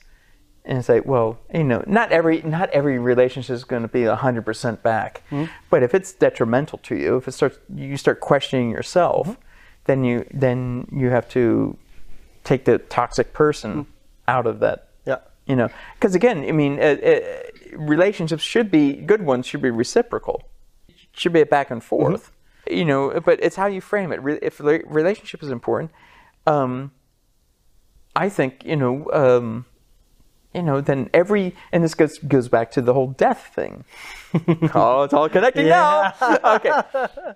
and 0.69 0.85
say, 0.85 1.01
well, 1.01 1.39
you 1.53 1.65
know, 1.65 1.83
not 1.87 2.13
every 2.13 2.43
not 2.43 2.69
every 2.71 2.99
relationship 2.99 3.55
is 3.55 3.65
going 3.65 3.83
to 3.83 3.89
be 3.89 4.05
hundred 4.05 4.45
percent 4.45 4.83
back, 4.83 5.23
but 5.71 5.83
if 5.83 5.95
it's 5.95 6.13
detrimental 6.13 6.79
to 6.79 6.95
you, 6.95 7.17
if 7.17 7.27
it 7.27 7.33
starts 7.33 7.59
you 7.75 7.97
start 7.97 8.21
questioning 8.21 8.71
yourself, 8.71 9.39
then 9.87 10.05
you 10.05 10.27
then 10.33 10.87
you 10.93 11.09
have 11.09 11.29
to 11.31 11.77
take 12.45 12.67
the 12.67 12.79
toxic 12.79 13.33
person 13.33 13.87
out 14.29 14.47
of 14.47 14.61
that. 14.61 14.89
Yeah. 15.07 15.21
You 15.47 15.57
know, 15.57 15.69
because 15.95 16.15
again, 16.15 16.45
I 16.45 16.53
mean, 16.53 16.79
uh, 16.79 16.83
uh, 16.83 17.21
relationships 17.73 18.43
should 18.43 18.71
be 18.71 18.93
good 18.93 19.23
ones 19.23 19.47
should 19.47 19.63
be 19.63 19.71
reciprocal, 19.71 20.43
should 21.13 21.33
be 21.33 21.41
a 21.41 21.47
back 21.47 21.71
and 21.71 21.83
forth. 21.83 22.31
You 22.71 22.85
know, 22.85 23.19
but 23.25 23.43
it's 23.43 23.57
how 23.57 23.67
you 23.67 23.81
frame 23.81 24.13
it. 24.13 24.21
If 24.43 24.61
relationship 24.61 25.43
is 25.43 25.49
important, 25.49 25.91
um, 26.47 26.91
I 28.15 28.29
think 28.29 28.63
you 28.67 28.77
know, 28.77 29.11
um, 29.15 29.65
you 30.55 30.63
know, 30.63 30.81
then 30.81 31.11
every 31.13 31.55
and 31.73 31.85
this 31.85 31.95
goes 31.95 32.19
goes 32.19 32.49
back 32.49 32.71
to 32.73 32.81
the 32.83 32.95
whole 32.95 33.09
death 33.09 33.51
thing. 33.55 33.85
oh, 34.75 35.03
it's 35.03 35.15
all 35.15 35.29
connecting 35.29 35.69
now. 35.69 36.13
okay, 36.45 36.73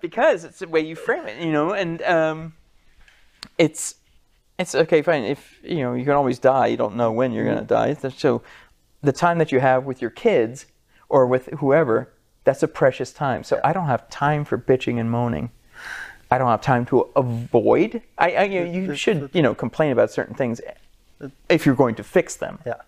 because 0.01 0.43
it's 0.43 0.59
the 0.59 0.67
way 0.67 0.81
you 0.81 0.95
frame 0.95 1.27
it, 1.27 1.41
you 1.43 1.51
know, 1.51 1.73
and 1.73 2.01
um, 2.03 2.53
it's 3.57 3.95
it's 4.57 4.75
okay, 4.75 5.01
fine. 5.01 5.23
If 5.23 5.59
you 5.63 5.77
know, 5.77 5.93
you 5.93 6.03
can 6.03 6.13
always 6.13 6.39
die. 6.39 6.67
You 6.67 6.77
don't 6.77 6.95
know 6.95 7.11
when 7.11 7.31
you're 7.31 7.45
going 7.45 7.57
to 7.57 7.63
die. 7.63 7.93
So, 7.93 8.41
the 9.01 9.11
time 9.11 9.37
that 9.37 9.51
you 9.51 9.59
have 9.59 9.85
with 9.85 10.01
your 10.01 10.11
kids 10.11 10.65
or 11.09 11.27
with 11.27 11.47
whoever, 11.59 12.11
that's 12.43 12.63
a 12.63 12.67
precious 12.67 13.11
time. 13.11 13.43
So 13.43 13.59
I 13.63 13.73
don't 13.73 13.87
have 13.87 14.09
time 14.09 14.45
for 14.45 14.57
bitching 14.57 14.99
and 14.99 15.09
moaning. 15.09 15.51
I 16.31 16.37
don't 16.37 16.49
have 16.49 16.61
time 16.61 16.85
to 16.87 17.09
avoid. 17.15 18.01
I, 18.17 18.31
I 18.31 18.43
you, 18.45 18.63
you 18.63 18.95
should 18.95 19.29
you 19.33 19.41
know 19.41 19.53
complain 19.53 19.91
about 19.91 20.09
certain 20.11 20.35
things 20.35 20.59
if 21.49 21.65
you're 21.65 21.75
going 21.75 21.95
to 21.95 22.03
fix 22.03 22.35
them, 22.35 22.59
Yeah. 22.65 22.81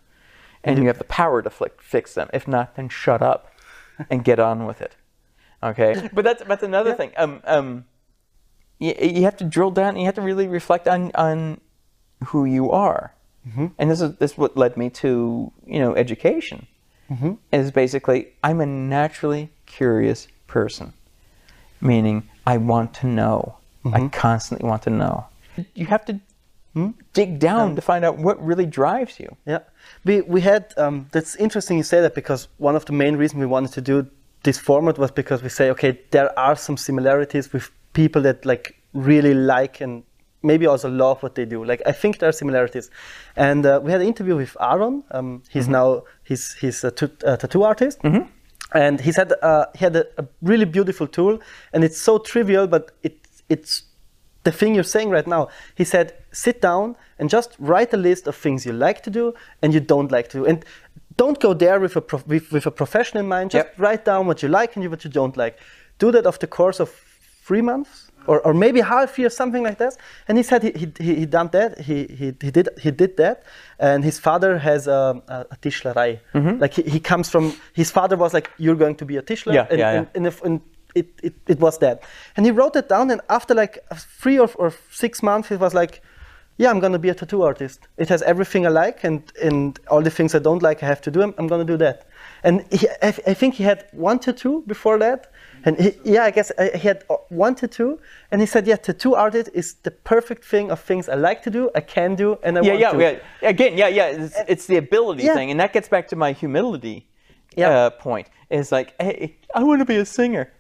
And 0.65 0.79
you 0.79 0.88
have 0.88 0.98
the 0.98 1.05
power 1.05 1.41
to 1.41 1.50
flick, 1.50 1.81
fix 1.81 2.13
them. 2.13 2.29
If 2.34 2.48
not, 2.48 2.75
then 2.75 2.89
shut 2.89 3.22
up 3.22 3.51
and 4.10 4.24
get 4.24 4.39
on 4.39 4.65
with 4.65 4.81
it. 4.81 4.95
Okay, 5.63 6.10
but 6.13 6.24
that's 6.24 6.43
that's 6.43 6.63
another 6.63 6.93
thing. 6.93 7.12
Um, 7.17 7.41
um, 7.45 7.86
you, 8.79 8.93
you 9.00 9.24
have 9.24 9.38
to 9.38 9.43
drill 9.45 9.72
down. 9.72 9.95
You 9.95 10.05
have 10.05 10.15
to 10.15 10.22
really 10.22 10.48
reflect 10.48 10.88
on 10.88 11.12
on 11.15 11.62
who 12.25 12.45
you 12.45 12.72
are, 12.72 13.13
and 13.77 13.89
this 13.91 14.01
is 14.01 14.15
this 14.17 14.31
is 14.31 14.38
what 14.38 14.57
led 14.57 14.75
me 14.77 14.89
to 14.91 15.51
you 15.65 15.79
know 15.79 15.95
education. 15.95 16.67
Is 17.51 17.72
basically 17.72 18.34
I'm 18.43 18.60
a 18.62 18.65
naturally 18.65 19.50
curious 19.65 20.27
person, 20.48 20.93
meaning 21.79 22.29
I 22.45 22.57
want 22.57 22.93
to 22.95 23.07
know. 23.07 23.57
I 23.93 24.07
constantly 24.10 24.67
want 24.67 24.81
to 24.84 24.89
know. 24.89 25.25
You 25.75 25.86
have 25.86 26.03
to 26.05 26.19
dig 27.13 27.39
down 27.39 27.75
to 27.75 27.82
find 27.82 28.03
out 28.03 28.17
what 28.17 28.44
really 28.46 28.65
drives 28.65 29.20
you. 29.20 29.36
Yeah, 29.46 29.60
we 30.03 30.22
we 30.22 30.41
had. 30.41 30.74
Um, 30.77 31.08
that's 31.12 31.36
interesting 31.36 31.77
you 31.77 31.84
say 31.84 32.01
that 32.01 32.15
because 32.15 32.48
one 32.58 32.75
of 32.75 32.86
the 32.86 32.94
main 32.94 33.15
reasons 33.17 33.39
we 33.39 33.46
wanted 33.46 33.72
to 33.74 33.82
do 33.82 34.10
this 34.44 34.58
format 34.60 34.98
was 34.98 35.12
because 35.12 35.41
we 35.41 35.50
say, 35.50 35.70
okay, 35.72 36.00
there 36.12 36.38
are 36.38 36.55
some 36.55 36.77
similarities 36.77 37.53
with 37.53 37.72
people 37.94 38.22
that 38.22 38.46
like 38.46 38.75
really 38.94 39.34
like 39.34 39.82
and 39.82 40.03
maybe 40.44 40.67
also 40.67 40.89
love 40.89 41.24
what 41.24 41.36
they 41.36 41.46
do. 41.46 41.63
Like 41.65 41.82
I 41.86 41.91
think 41.91 42.20
there 42.20 42.29
are 42.29 42.34
similarities, 42.34 42.91
and 43.36 43.65
uh, 43.65 43.79
we 43.84 43.91
had 43.91 44.01
an 44.01 44.08
interview 44.08 44.36
with 44.36 44.55
Aaron. 44.60 45.03
Um, 45.12 45.41
he's 45.50 45.67
now 45.67 46.03
he's 46.24 46.53
he's 46.55 46.84
a, 46.84 46.91
t- 46.91 47.17
a 47.24 47.38
tattoo 47.38 47.63
artist. 47.63 48.00
And 48.74 49.00
he 49.00 49.12
said 49.12 49.32
uh, 49.41 49.65
he 49.74 49.86
had 49.86 49.96
a, 49.96 50.05
a 50.17 50.25
really 50.41 50.65
beautiful 50.65 51.08
tool, 51.08 51.39
and 51.72 51.84
it's 51.84 52.00
so 52.01 52.17
trivial, 52.17 52.67
but 52.67 52.91
it 53.03 53.15
it's 53.48 53.84
the 54.45 54.51
thing 54.51 54.73
you're 54.75 54.91
saying 54.95 55.09
right 55.09 55.27
now. 55.27 55.49
He 55.75 55.83
said, 55.83 56.13
sit 56.31 56.61
down 56.61 56.95
and 57.19 57.29
just 57.29 57.55
write 57.59 57.93
a 57.93 57.97
list 57.97 58.27
of 58.27 58.35
things 58.35 58.65
you 58.65 58.73
like 58.73 59.03
to 59.03 59.09
do 59.09 59.33
and 59.61 59.73
you 59.73 59.81
don't 59.81 60.11
like 60.11 60.29
to 60.29 60.37
do. 60.39 60.45
And 60.45 60.63
don't 61.17 61.39
go 61.39 61.53
there 61.53 61.79
with 61.79 61.95
a, 61.95 62.01
prof- 62.01 62.27
with, 62.27 62.51
with 62.51 62.65
a 62.65 62.71
profession 62.71 63.19
in 63.19 63.27
mind. 63.27 63.51
Just 63.51 63.65
Yep. 63.67 63.79
write 63.79 64.05
down 64.05 64.27
what 64.27 64.41
you 64.43 64.49
like 64.49 64.75
and 64.75 64.89
what 64.89 65.03
you 65.03 65.11
don't 65.11 65.35
like. 65.35 65.57
Do 65.97 66.11
that 66.11 66.25
over 66.25 66.37
the 66.37 66.47
course 66.47 66.79
of 66.79 66.89
three 67.47 67.61
months 67.61 68.11
or, 68.27 68.39
or 68.41 68.53
maybe 68.53 68.81
half 68.81 69.17
year, 69.19 69.29
something 69.29 69.63
like 69.63 69.77
that. 69.77 69.97
And 70.27 70.37
he 70.37 70.43
said 70.43 70.63
he, 70.63 70.71
he, 70.97 71.15
he, 71.15 71.25
done 71.25 71.49
that. 71.51 71.79
He, 71.79 72.05
he, 72.07 72.33
he, 72.41 72.51
did, 72.51 72.69
he 72.81 72.91
did 72.91 73.17
that. 73.17 73.43
And 73.79 74.03
his 74.03 74.19
father 74.19 74.57
has 74.57 74.87
a, 74.87 75.21
a, 75.27 75.45
a 75.51 75.57
Tischlerei. 75.61 76.19
Mm-hmm. 76.33 76.59
Like 76.59 76.73
he, 76.73 76.83
he 76.83 76.99
comes 76.99 77.29
from, 77.29 77.53
his 77.73 77.91
father 77.91 78.17
was 78.17 78.33
like, 78.33 78.49
you're 78.57 78.75
going 78.75 78.95
to 78.95 79.05
be 79.05 79.17
a 79.17 79.21
Tischler. 79.21 79.53
Yeah, 79.53 79.67
and, 79.69 79.79
yeah, 79.79 79.91
yeah. 79.91 79.97
and, 79.97 80.07
and, 80.15 80.27
if, 80.27 80.43
and 80.43 80.61
it, 80.95 81.07
it, 81.21 81.33
it 81.47 81.59
was 81.59 81.77
that. 81.79 82.01
And 82.35 82.45
he 82.45 82.51
wrote 82.51 82.75
it 82.75 82.89
down, 82.89 83.11
and 83.11 83.21
after 83.29 83.53
like 83.53 83.79
three 83.95 84.39
or, 84.39 84.49
or 84.55 84.73
six 84.91 85.21
months, 85.21 85.51
it 85.51 85.59
was 85.59 85.73
like, 85.73 86.01
yeah, 86.57 86.69
I'm 86.69 86.79
gonna 86.79 86.99
be 86.99 87.09
a 87.09 87.13
tattoo 87.13 87.43
artist. 87.43 87.87
It 87.97 88.07
has 88.09 88.21
everything 88.21 88.65
I 88.65 88.69
like, 88.69 89.03
and, 89.03 89.21
and 89.43 89.77
all 89.89 90.01
the 90.01 90.09
things 90.09 90.33
I 90.33 90.39
don't 90.39 90.63
like, 90.63 90.81
I 90.83 90.85
have 90.87 91.01
to 91.01 91.11
do. 91.11 91.21
I'm, 91.21 91.33
I'm 91.37 91.47
gonna 91.47 91.65
do 91.65 91.77
that. 91.77 92.07
And 92.43 92.65
he, 92.71 92.87
I, 93.03 93.07
I 93.07 93.33
think 93.33 93.55
he 93.55 93.63
had 93.63 93.85
one 93.91 94.19
tattoo 94.19 94.63
before 94.65 94.97
that, 94.99 95.31
and 95.65 95.77
he, 95.77 95.91
yeah, 96.05 96.23
I 96.23 96.31
guess 96.31 96.51
uh, 96.57 96.69
he 96.73 96.87
had 96.87 97.03
uh, 97.09 97.15
one 97.29 97.55
tattoo, 97.55 97.99
and 98.31 98.39
he 98.39 98.47
said, 98.47 98.65
yeah, 98.67 98.77
tattoo 98.77 99.15
artist 99.15 99.49
is 99.53 99.73
the 99.83 99.91
perfect 99.91 100.45
thing 100.45 100.71
of 100.71 100.79
things 100.79 101.09
I 101.09 101.15
like 101.15 101.43
to 101.43 101.49
do, 101.49 101.69
I 101.75 101.81
can 101.81 102.15
do, 102.15 102.37
and 102.43 102.57
I 102.57 102.61
yeah, 102.61 102.69
want 102.69 102.79
yeah, 102.79 102.91
to. 103.11 103.21
yeah. 103.41 103.49
Again, 103.49 103.77
yeah, 103.77 103.87
yeah. 103.89 104.07
It's, 104.07 104.37
it's 104.47 104.65
the 104.67 104.77
ability 104.77 105.23
Yeah. 105.23 105.33
thing, 105.35 105.51
and 105.51 105.59
that 105.59 105.73
gets 105.73 105.89
back 105.89 106.07
to 106.09 106.15
my 106.15 106.31
humility 106.31 107.07
Yeah. 107.57 107.69
uh, 107.69 107.89
point. 107.89 108.29
Is 108.49 108.71
like, 108.71 108.93
hey, 109.01 109.35
I 109.55 109.63
want 109.63 109.79
to 109.79 109.85
be 109.85 109.95
a 109.95 110.05
singer. 110.05 110.53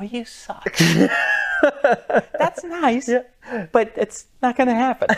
Well, 0.00 0.08
you 0.08 0.24
suck. 0.24 0.76
That's 2.38 2.64
nice, 2.64 3.06
Yeah. 3.08 3.66
but 3.70 3.92
it's 3.96 4.26
not 4.42 4.56
going 4.56 4.68
to 4.68 4.74
happen. 4.74 5.08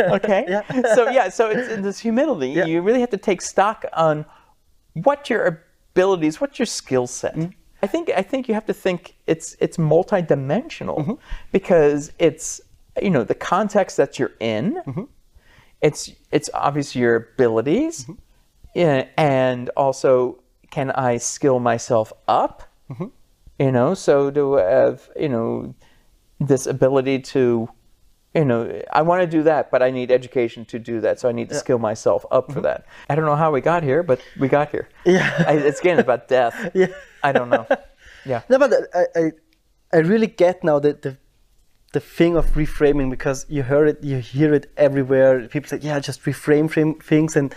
Okay. 0.00 0.44
Yeah. 0.48 0.62
So 0.94 1.08
yeah, 1.08 1.28
so 1.28 1.50
it's 1.50 1.68
in 1.68 1.82
this 1.82 2.00
humility. 2.00 2.48
Yeah. 2.50 2.64
You 2.66 2.82
really 2.82 3.00
have 3.00 3.10
to 3.10 3.16
take 3.16 3.40
stock 3.40 3.84
on 3.92 4.24
what 4.94 5.30
your 5.30 5.46
abilities, 5.92 6.40
what's 6.40 6.58
your 6.58 6.66
skill 6.66 7.06
set. 7.06 7.36
Mm-hmm. 7.36 7.50
I 7.82 7.86
think 7.86 8.10
I 8.16 8.22
think 8.22 8.48
you 8.48 8.54
have 8.54 8.66
to 8.66 8.72
think 8.74 9.14
it's 9.26 9.56
it's 9.60 9.76
multidimensional 9.76 10.98
Mm-hmm. 10.98 11.12
because 11.52 12.12
it's 12.18 12.60
you 13.00 13.10
know 13.10 13.22
the 13.24 13.34
context 13.34 13.96
that 13.98 14.18
you're 14.18 14.34
in. 14.40 14.82
Mm-hmm. 14.86 15.04
It's 15.80 16.10
it's 16.32 16.50
obviously 16.54 17.00
your 17.02 17.14
abilities, 17.16 18.04
Mm-hmm. 18.04 18.14
yeah, 18.74 19.06
and 19.16 19.68
also 19.76 20.40
can 20.70 20.90
I 20.90 21.18
skill 21.18 21.60
myself 21.60 22.12
up? 22.26 22.62
Mm-hmm. 23.58 23.66
You 23.66 23.72
know, 23.72 23.94
so 23.94 24.30
to 24.30 24.54
have 24.54 25.10
you 25.18 25.28
know 25.28 25.74
this 26.40 26.66
ability 26.66 27.20
to 27.20 27.68
you 28.34 28.44
know 28.44 28.82
I 28.92 29.02
want 29.02 29.22
to 29.22 29.26
do 29.26 29.42
that, 29.44 29.70
but 29.70 29.82
I 29.82 29.90
need 29.90 30.10
education 30.10 30.64
to 30.66 30.78
do 30.78 31.00
that, 31.00 31.20
so 31.20 31.28
I 31.28 31.32
need 31.32 31.48
to 31.50 31.54
skill 31.54 31.78
myself 31.78 32.26
up 32.30 32.52
for 32.52 32.60
that. 32.62 32.86
I 33.08 33.14
don't 33.14 33.26
know 33.26 33.36
how 33.36 33.52
we 33.52 33.60
got 33.60 33.82
here, 33.82 34.02
but 34.02 34.20
we 34.38 34.48
got 34.48 34.70
here. 34.70 34.88
Mm-hmm. 35.06 35.16
Yeah. 35.16 35.44
I, 35.46 35.52
it's 35.54 35.80
again 35.80 35.98
about 35.98 36.28
death. 36.36 36.70
Yeah. 36.74 36.88
I 37.22 37.32
don't 37.32 37.48
know. 37.48 37.66
Yeah. 38.26 38.42
No, 38.48 38.58
but 38.58 38.72
I, 38.94 39.06
I, 39.14 39.32
I 39.92 39.96
really 39.98 40.26
get 40.26 40.64
now 40.64 40.78
the, 40.78 40.94
the 40.94 41.16
the 41.92 42.00
thing 42.00 42.36
of 42.36 42.46
reframing 42.54 43.08
because 43.08 43.46
you 43.48 43.62
hear 43.62 43.86
it, 43.86 44.02
you 44.02 44.18
hear 44.18 44.52
it 44.52 44.70
everywhere. 44.76 45.46
People 45.48 45.68
say, 45.68 45.78
"Yeah, 45.80 46.00
just 46.00 46.22
reframe 46.24 46.68
frame 46.68 46.94
things," 46.94 47.36
and 47.36 47.54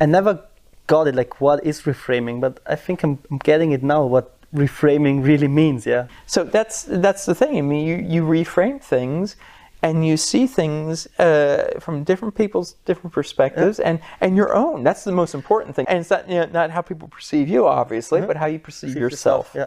I 0.00 0.06
never 0.06 0.44
got 0.88 1.06
it. 1.06 1.14
Like, 1.14 1.40
what 1.40 1.64
is 1.64 1.82
reframing? 1.82 2.40
But 2.40 2.60
I 2.66 2.74
think 2.74 3.04
I'm, 3.04 3.20
I'm 3.30 3.38
getting 3.38 3.72
it 3.72 3.82
now. 3.82 4.04
What 4.04 4.37
reframing 4.54 5.24
really 5.24 5.48
means? 5.48 5.86
Yeah. 5.86 6.06
So 6.26 6.44
that's 6.44 6.84
that's 6.84 7.26
the 7.26 7.34
thing. 7.34 7.56
I 7.56 7.60
mean, 7.60 7.86
you 7.86 7.96
you 7.96 8.22
reframe 8.22 8.80
things, 8.80 9.36
and 9.82 10.06
you 10.06 10.16
see 10.16 10.46
things 10.46 11.06
uh, 11.18 11.78
from 11.80 12.04
different 12.04 12.34
people's 12.34 12.74
different 12.84 13.12
perspectives, 13.12 13.78
and 13.78 14.00
and 14.20 14.36
your 14.36 14.54
own. 14.54 14.84
That's 14.84 15.04
the 15.04 15.12
most 15.12 15.34
important 15.34 15.76
thing. 15.76 15.86
And 15.88 15.98
it's 15.98 16.10
not 16.10 16.28
you 16.28 16.40
know, 16.40 16.46
not 16.46 16.70
how 16.70 16.82
people 16.82 17.08
perceive 17.08 17.48
you, 17.48 17.66
obviously, 17.66 18.20
but 18.20 18.36
how 18.36 18.46
you 18.46 18.58
perceive, 18.58 18.96
yourself. 18.96 19.52
Yeah. 19.54 19.66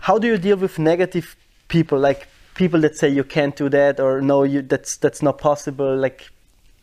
How 0.00 0.18
do 0.18 0.26
you 0.26 0.38
deal 0.38 0.56
with 0.56 0.78
negative 0.78 1.36
people? 1.68 1.98
Like 1.98 2.26
people 2.54 2.80
that 2.80 2.96
say 2.96 3.08
you 3.08 3.24
can't 3.24 3.54
do 3.54 3.68
that, 3.68 4.00
or 4.00 4.20
no, 4.20 4.42
you 4.42 4.62
that's 4.62 4.96
that's 4.96 5.22
not 5.22 5.38
possible. 5.38 5.96
Like, 5.96 6.30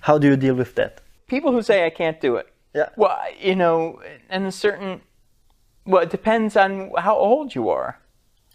how 0.01 0.17
do 0.17 0.27
you 0.27 0.37
deal 0.37 0.55
with 0.55 0.75
that? 0.75 1.01
People 1.27 1.51
who 1.51 1.61
say 1.61 1.85
I 1.85 1.89
can't 1.89 2.19
do 2.21 2.37
it. 2.37 2.47
Yeah. 2.73 2.89
Well, 2.95 3.17
you 3.39 3.55
know, 3.55 4.01
and 4.29 4.45
a 4.45 4.51
certain. 4.51 5.01
Well, 5.89 6.03
it 6.03 6.09
depends 6.09 6.55
on 6.55 6.91
how 6.97 7.15
old 7.17 7.55
you 7.55 7.69
are. 7.69 7.99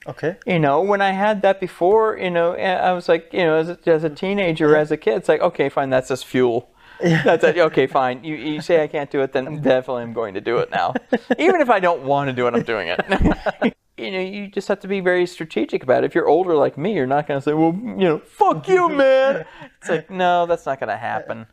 Okay. 0.06 0.36
You 0.46 0.58
know, 0.58 0.80
when 0.82 1.00
I 1.00 1.10
had 1.10 1.42
that 1.42 1.60
before, 1.60 2.16
you 2.16 2.30
know, 2.30 2.52
eh, 2.52 2.74
I 2.74 2.92
was 2.92 3.08
like, 3.08 3.30
you 3.32 3.42
know, 3.42 3.56
as 3.56 3.68
a, 3.70 3.78
as 3.86 4.04
a 4.04 4.10
teenager, 4.10 4.76
as 4.76 4.90
a 4.90 4.96
kid, 4.96 5.16
it's 5.16 5.28
like, 5.28 5.40
okay, 5.40 5.68
fine, 5.68 5.90
that's 5.90 6.08
just 6.08 6.26
fuel. 6.26 6.70
Yeah. 7.02 7.22
That's 7.24 7.42
it. 7.42 7.58
Okay, 7.70 7.86
fine. 7.86 8.22
You, 8.22 8.36
you 8.36 8.60
say 8.60 8.82
I 8.82 8.86
can't 8.86 9.10
do 9.10 9.20
it, 9.22 9.32
then 9.32 9.60
definitely 9.62 10.04
I'm 10.04 10.12
going 10.12 10.34
to 10.34 10.40
do 10.40 10.58
it 10.58 10.70
now. 10.70 10.94
Even 11.38 11.60
if 11.60 11.70
I 11.70 11.80
don't 11.80 12.02
want 12.02 12.28
to 12.28 12.32
do 12.32 12.46
it, 12.46 12.54
I'm 12.54 12.62
doing 12.62 12.88
it. 12.88 13.74
you 13.96 14.10
know, 14.10 14.20
you 14.20 14.48
just 14.48 14.68
have 14.68 14.80
to 14.80 14.88
be 14.88 15.00
very 15.00 15.26
strategic 15.26 15.82
about 15.82 16.04
it. 16.04 16.06
If 16.06 16.14
you're 16.14 16.28
older 16.28 16.54
like 16.54 16.78
me, 16.78 16.94
you're 16.94 17.06
not 17.06 17.26
going 17.26 17.40
to 17.40 17.44
say, 17.44 17.52
well, 17.52 17.72
you 17.72 18.06
know, 18.08 18.18
fuck 18.18 18.68
you, 18.68 18.88
man. 19.02 19.44
It's 19.78 19.88
like, 19.88 20.10
no, 20.10 20.46
that's 20.46 20.66
not 20.66 20.78
going 20.78 20.90
to 20.90 20.96
happen. 20.96 21.46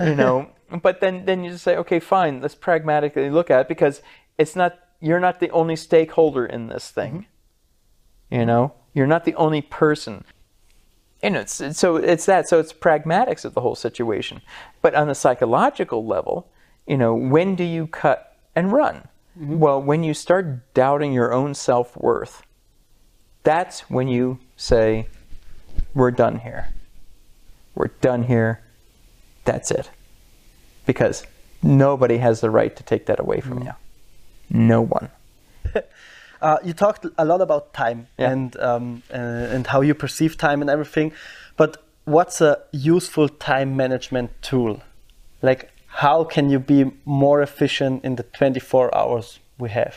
You 0.00 0.14
know, 0.14 0.50
but 0.82 1.00
then 1.00 1.26
then 1.26 1.44
you 1.44 1.50
just 1.50 1.62
say, 1.62 1.76
okay, 1.76 2.00
fine. 2.00 2.40
Let's 2.40 2.56
pragmatically 2.56 3.30
look 3.30 3.50
at 3.50 3.60
it 3.60 3.68
because 3.68 4.02
it's 4.38 4.56
not. 4.56 4.78
You're 5.00 5.20
not 5.20 5.40
the 5.40 5.50
only 5.50 5.76
stakeholder 5.76 6.46
in 6.46 6.68
this 6.68 6.90
thing. 6.90 7.12
Mm-hmm. 8.30 8.34
You 8.34 8.46
know, 8.46 8.74
you're 8.94 9.06
not 9.06 9.24
the 9.24 9.34
only 9.34 9.62
person. 9.62 10.24
And 11.22 11.36
it's 11.36 11.62
so 11.76 11.96
it's 11.96 12.26
that. 12.26 12.48
So 12.48 12.58
it's 12.58 12.72
pragmatics 12.72 13.44
of 13.44 13.54
the 13.54 13.60
whole 13.60 13.74
situation. 13.74 14.42
But 14.82 14.94
on 14.94 15.08
the 15.08 15.14
psychological 15.14 16.04
level, 16.04 16.50
you 16.86 16.96
know, 16.96 17.14
when 17.14 17.54
do 17.54 17.64
you 17.64 17.86
cut 17.86 18.36
and 18.54 18.72
run? 18.72 19.08
Mm-hmm. 19.38 19.58
Well, 19.58 19.82
when 19.82 20.02
you 20.02 20.14
start 20.14 20.72
doubting 20.74 21.12
your 21.12 21.32
own 21.32 21.54
self 21.54 21.96
worth, 21.96 22.42
that's 23.42 23.90
when 23.90 24.08
you 24.08 24.38
say, 24.56 25.08
"We're 25.94 26.10
done 26.10 26.40
here. 26.40 26.74
We're 27.74 27.88
done 28.00 28.24
here. 28.24 28.62
That's 29.44 29.70
it." 29.70 29.90
Because 30.86 31.26
nobody 31.62 32.18
has 32.18 32.40
the 32.40 32.50
right 32.50 32.74
to 32.76 32.82
take 32.82 33.06
that 33.06 33.20
away 33.20 33.40
from 33.40 33.58
mm-hmm. 33.58 33.68
you. 33.68 33.72
No 34.50 34.80
one. 34.82 35.10
Uh, 36.42 36.58
you 36.62 36.74
talked 36.74 37.06
a 37.16 37.24
lot 37.24 37.40
about 37.40 37.72
time 37.72 38.06
Yeah. 38.18 38.30
and 38.32 38.56
um, 38.56 39.02
uh, 39.10 39.54
and 39.54 39.66
how 39.66 39.80
you 39.80 39.94
perceive 39.94 40.36
time 40.36 40.60
and 40.60 40.68
everything, 40.70 41.12
but 41.56 41.78
what's 42.04 42.40
a 42.42 42.58
useful 42.72 43.28
time 43.28 43.74
management 43.74 44.30
tool? 44.42 44.80
Like, 45.40 45.70
how 45.86 46.24
can 46.24 46.50
you 46.50 46.58
be 46.58 46.92
more 47.06 47.40
efficient 47.42 48.04
in 48.04 48.16
the 48.16 48.22
24 48.22 48.94
hours 48.94 49.38
we 49.58 49.70
have? 49.70 49.96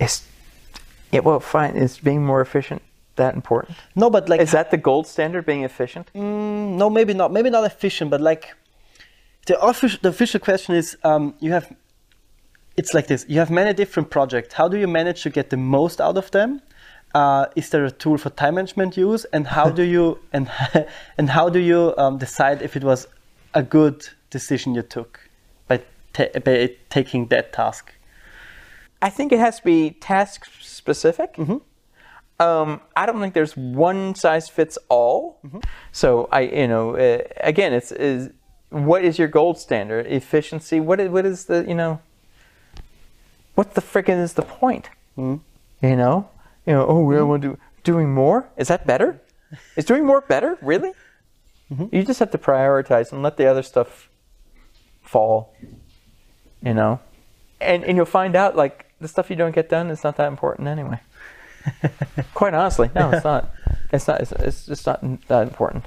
Is 0.00 0.22
yeah, 1.12 1.20
well, 1.22 1.40
fine. 1.40 1.76
Is 1.76 1.98
being 1.98 2.24
more 2.26 2.40
efficient 2.40 2.82
that 3.14 3.34
important? 3.34 3.78
No, 3.94 4.10
but 4.10 4.28
like, 4.28 4.40
Is 4.42 4.50
that 4.50 4.70
the 4.70 4.76
gold 4.76 5.06
standard? 5.06 5.46
Being 5.46 5.62
efficient? 5.64 6.10
Mm, 6.14 6.76
no, 6.76 6.90
maybe 6.90 7.14
not. 7.14 7.30
Maybe 7.32 7.48
not 7.48 7.64
efficient, 7.64 8.10
but 8.10 8.20
like, 8.20 8.54
the 9.46 9.54
official 9.60 10.00
the 10.02 10.08
official 10.08 10.40
question 10.40 10.74
is, 10.74 10.96
um, 11.04 11.34
you 11.40 11.52
have. 11.52 11.72
It's 12.76 12.92
like 12.92 13.06
this. 13.06 13.24
You 13.28 13.38
have 13.38 13.50
many 13.50 13.72
different 13.72 14.10
projects. 14.10 14.54
How 14.54 14.68
do 14.68 14.76
you 14.76 14.86
manage 14.86 15.22
to 15.22 15.30
get 15.30 15.50
the 15.50 15.56
most 15.56 16.00
out 16.00 16.18
of 16.18 16.30
them? 16.30 16.60
Uh, 17.14 17.46
is 17.56 17.70
there 17.70 17.84
a 17.84 17.90
tool 17.90 18.18
for 18.18 18.30
time 18.30 18.56
management 18.56 18.96
use? 18.96 19.24
And 19.32 19.46
how 19.46 19.70
do 19.70 19.82
you 19.82 20.18
and 20.32 20.50
and 21.18 21.30
how 21.30 21.48
do 21.48 21.58
you 21.58 21.94
um, 21.96 22.18
decide 22.18 22.62
if 22.62 22.76
it 22.76 22.84
was 22.84 23.08
a 23.54 23.62
good 23.62 24.06
decision 24.30 24.74
you 24.74 24.82
took 24.82 25.20
by 25.68 25.80
ta- 26.12 26.38
by 26.44 26.76
taking 26.90 27.26
that 27.28 27.52
task? 27.52 27.94
I 29.00 29.10
think 29.10 29.32
it 29.32 29.38
has 29.38 29.58
to 29.58 29.64
be 29.64 29.90
task 29.90 30.46
specific. 30.60 31.36
Um, 32.38 32.80
I 32.94 33.06
don't 33.06 33.20
think 33.20 33.32
there's 33.32 33.56
one 33.56 34.14
size 34.14 34.48
fits 34.48 34.78
all. 34.88 35.38
So 35.92 36.28
I, 36.30 36.40
you 36.40 36.68
know, 36.68 36.96
uh, 36.96 37.22
again, 37.40 37.72
it's 37.72 37.92
is 37.92 38.30
what 38.70 39.04
is 39.04 39.18
your 39.18 39.28
gold 39.28 39.58
standard? 39.58 40.06
Efficiency. 40.06 40.80
What 40.80 41.00
is 41.00 41.08
what 41.08 41.24
is 41.24 41.46
the 41.46 41.64
you 41.66 41.74
know? 41.74 42.00
What 43.56 43.74
the 43.74 43.80
frickin' 43.80 44.22
is 44.22 44.34
the 44.34 44.42
point? 44.42 44.90
Hmm? 45.16 45.36
You 45.82 45.96
know, 45.96 46.28
you 46.66 46.74
know. 46.74 46.86
Oh, 46.86 47.00
we 47.00 47.20
want 47.22 47.42
to 47.42 47.48
do 47.48 47.58
doing 47.84 48.12
more. 48.12 48.48
Is 48.56 48.68
that 48.68 48.86
better? 48.86 49.20
Is 49.76 49.86
doing 49.86 50.04
more 50.04 50.20
better? 50.20 50.58
Really? 50.60 50.92
Mm-hmm. 51.72 51.86
You 51.90 52.04
just 52.04 52.20
have 52.20 52.30
to 52.32 52.38
prioritize 52.38 53.12
and 53.12 53.22
let 53.22 53.38
the 53.38 53.46
other 53.46 53.62
stuff 53.62 54.10
fall. 55.02 55.54
You 56.62 56.74
know, 56.74 57.00
and 57.60 57.82
and 57.84 57.96
you'll 57.96 58.04
find 58.04 58.36
out 58.36 58.56
like 58.56 58.86
the 59.00 59.08
stuff 59.08 59.30
you 59.30 59.36
don't 59.36 59.54
get 59.54 59.70
done 59.70 59.90
is 59.90 60.04
not 60.04 60.16
that 60.16 60.28
important 60.28 60.68
anyway. 60.68 61.00
Quite 62.34 62.54
honestly, 62.54 62.90
no, 62.94 63.10
it's 63.10 63.24
not. 63.24 63.52
It's 63.92 64.08
not. 64.08 64.20
It's, 64.20 64.32
it's 64.32 64.66
just 64.66 64.84
not 64.84 65.00
that 65.28 65.42
important. 65.44 65.84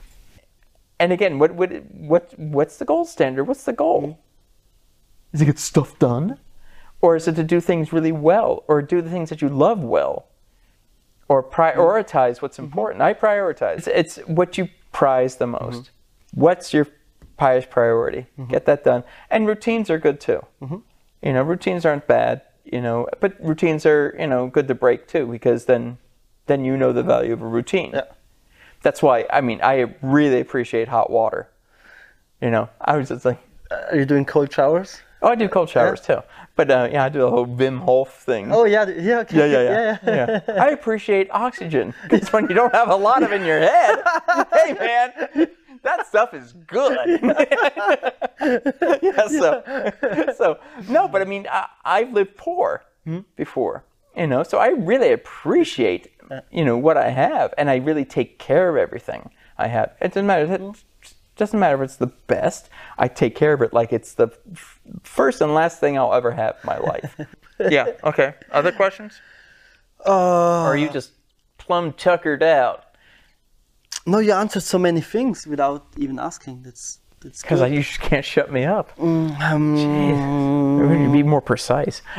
And 1.00 1.12
again, 1.12 1.38
what 1.38 1.52
what 1.52 1.70
what 1.92 2.34
what's 2.38 2.78
the 2.78 2.86
gold 2.86 3.10
standard? 3.10 3.44
What's 3.44 3.66
the 3.66 3.74
goal? 3.74 4.02
Hmm? 4.02 5.36
Is 5.36 5.42
it 5.42 5.46
get 5.46 5.60
stuff 5.60 6.00
done, 6.00 6.40
or 7.02 7.16
is 7.16 7.28
it 7.28 7.36
to 7.36 7.44
do 7.44 7.62
things 7.62 7.94
really 7.94 8.12
well, 8.12 8.64
or 8.68 8.82
do 8.82 9.02
the 9.02 9.10
things 9.10 9.30
that 9.30 9.42
you 9.42 9.50
love 9.50 9.82
well, 9.82 10.28
or 11.28 11.44
mm-hmm. 11.44 11.62
prioritize 11.62 12.42
what's 12.42 12.58
mm-hmm. 12.58 12.66
important? 12.66 13.02
I 13.02 13.14
prioritize. 13.14 13.88
It's, 13.88 13.88
it's 13.88 14.18
what 14.28 14.58
you 14.58 14.70
prize 14.92 15.38
the 15.38 15.46
mm-hmm. 15.46 15.66
most. 15.66 15.92
What's 16.34 16.74
your 16.74 16.88
highest 17.40 17.70
priority? 17.70 18.28
Get 18.50 18.66
that 18.66 18.84
done. 18.84 19.04
And 19.30 19.48
routines 19.48 19.90
are 19.90 19.98
good 19.98 20.20
too. 20.20 20.46
You 20.62 21.34
know, 21.34 21.42
routines 21.42 21.86
aren't 21.86 22.08
bad. 22.08 22.42
You 22.66 22.82
know, 22.82 23.08
but 23.20 23.36
routines 23.44 23.86
are 23.86 24.16
you 24.20 24.28
know 24.28 24.48
good 24.48 24.68
to 24.68 24.76
break 24.76 25.08
too 25.08 25.26
because 25.26 25.66
then 25.66 25.98
then 26.46 26.64
you 26.64 26.78
know 26.78 26.94
the 26.94 27.02
value 27.02 27.34
of 27.34 27.42
a 27.42 27.48
routine. 27.48 27.92
Yeah. 27.94 28.04
That's 28.84 29.02
why 29.02 29.26
I 29.32 29.42
mean 29.42 29.60
I 29.64 29.96
really 30.02 30.40
appreciate 30.40 30.88
hot 30.88 31.10
water. 31.10 31.50
You 32.42 32.52
know, 32.52 32.70
I 32.80 32.96
was 32.96 33.10
just 33.10 33.26
like, 33.26 33.40
uh, 33.72 33.88
Are 33.92 33.98
you 33.98 34.06
doing 34.06 34.24
cold 34.24 34.52
showers? 34.54 35.02
Oh, 35.22 35.30
I 35.30 35.36
do 35.36 35.50
cold 35.50 35.70
showers 35.70 36.02
too. 36.02 36.22
But 36.56 36.72
uh, 36.72 36.90
yeah, 36.92 37.06
I 37.06 37.10
do 37.10 37.20
the 37.20 37.30
whole 37.30 37.48
Wim 37.48 37.80
Hof 37.80 38.22
thing. 38.22 38.52
Oh 38.52 38.66
yeah, 38.66 38.88
yeah, 38.88 39.20
okay. 39.20 39.38
yeah, 39.38 39.46
yeah, 39.46 39.98
yeah, 40.04 40.42
yeah. 40.48 40.62
I 40.62 40.70
appreciate 40.70 41.30
oxygen. 41.32 41.94
It's 42.12 42.32
when 42.32 42.48
you 42.50 42.56
don't 42.56 42.74
have 42.74 42.90
a 42.90 42.96
lot 42.96 43.24
of 43.24 43.32
it 43.32 43.42
in 43.42 43.48
your 43.48 43.60
head. 43.60 44.04
hey, 44.54 44.74
man, 44.74 45.48
that 45.84 46.08
stuff 46.08 46.34
is 46.34 46.54
good. 46.68 47.20
yeah, 49.02 49.28
so, 49.28 49.94
so 50.38 50.60
no, 50.90 51.08
but 51.08 51.22
I 51.22 51.26
mean, 51.26 51.48
I, 51.50 51.68
I've 51.84 52.14
lived 52.14 52.36
poor 52.38 52.84
before, 53.36 53.86
you 54.16 54.28
know, 54.28 54.44
so 54.44 54.58
I 54.60 54.68
really 54.68 55.12
appreciate, 55.12 56.12
you 56.52 56.64
know, 56.64 56.78
what 56.78 56.98
I 56.98 57.10
have, 57.10 57.54
and 57.58 57.70
I 57.70 57.78
really 57.78 58.06
take 58.06 58.38
care 58.38 58.70
of 58.70 58.76
everything 58.76 59.32
I 59.58 59.68
have. 59.68 59.96
It 60.00 60.10
doesn't 60.10 60.28
matter. 60.28 60.54
It 60.54 60.76
doesn't 61.40 61.60
matter 61.60 61.76
if 61.76 61.82
it's 61.90 61.96
the 61.98 62.12
best. 62.28 62.70
I 62.98 63.08
take 63.08 63.36
care 63.36 63.54
of 63.54 63.62
it 63.62 63.74
like 63.74 63.92
it's 63.92 64.14
the 64.14 64.28
f- 64.54 64.80
first 65.04 65.42
and 65.42 65.54
last 65.54 65.80
thing 65.80 65.98
I'll 65.98 66.14
ever 66.14 66.32
have 66.32 66.56
in 66.62 66.68
my 66.68 66.78
life. 66.78 67.20
yeah. 67.60 67.88
Okay. 68.04 68.34
Other 68.52 68.72
questions? 68.72 69.20
Uh, 70.06 70.12
Or 70.64 70.68
are 70.74 70.78
you 70.78 70.90
just 70.90 71.12
plumb 71.58 71.94
tuckered 71.94 72.44
out? 72.44 72.86
no, 74.06 74.20
you 74.20 74.34
answered 74.34 74.64
so 74.64 74.78
many 74.80 75.02
things 75.02 75.46
without 75.48 75.86
even 75.98 76.20
asking. 76.20 76.64
That's 76.64 77.00
that's 77.22 77.42
Because 77.42 77.62
you 77.72 77.82
just 77.84 78.00
can't 78.00 78.26
shut 78.26 78.52
me 78.52 78.64
up. 78.66 78.88
Um, 78.98 79.74
We 80.80 80.88
need 80.98 81.06
to 81.06 81.12
be 81.12 81.24
more 81.24 81.42
precise. 81.42 82.02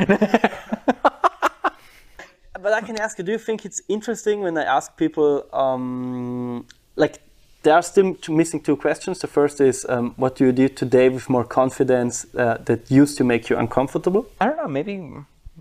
but 2.62 2.72
I 2.72 2.80
can 2.82 2.96
ask 3.00 3.18
you: 3.18 3.24
Do 3.24 3.32
you 3.32 3.38
think 3.38 3.64
it's 3.64 3.80
interesting 3.88 4.40
when 4.42 4.56
I 4.58 4.64
ask 4.64 4.96
people, 4.96 5.46
um, 5.52 6.66
like, 6.96 7.18
there 7.62 7.74
are 7.74 7.82
still 7.82 8.16
missing 8.28 8.60
two 8.60 8.76
questions. 8.76 9.18
The 9.18 9.26
first 9.26 9.60
is, 9.60 9.86
um, 9.88 10.14
what 10.16 10.36
do 10.36 10.46
you 10.46 10.52
do 10.52 10.68
today 10.68 11.08
with 11.08 11.28
more 11.28 11.44
confidence 11.44 12.26
uh, 12.34 12.58
that 12.64 12.90
used 12.90 13.18
to 13.18 13.24
make 13.24 13.50
you 13.50 13.56
uncomfortable? 13.56 14.26
I 14.40 14.46
don't 14.46 14.56
know. 14.56 14.68
Maybe 14.68 14.98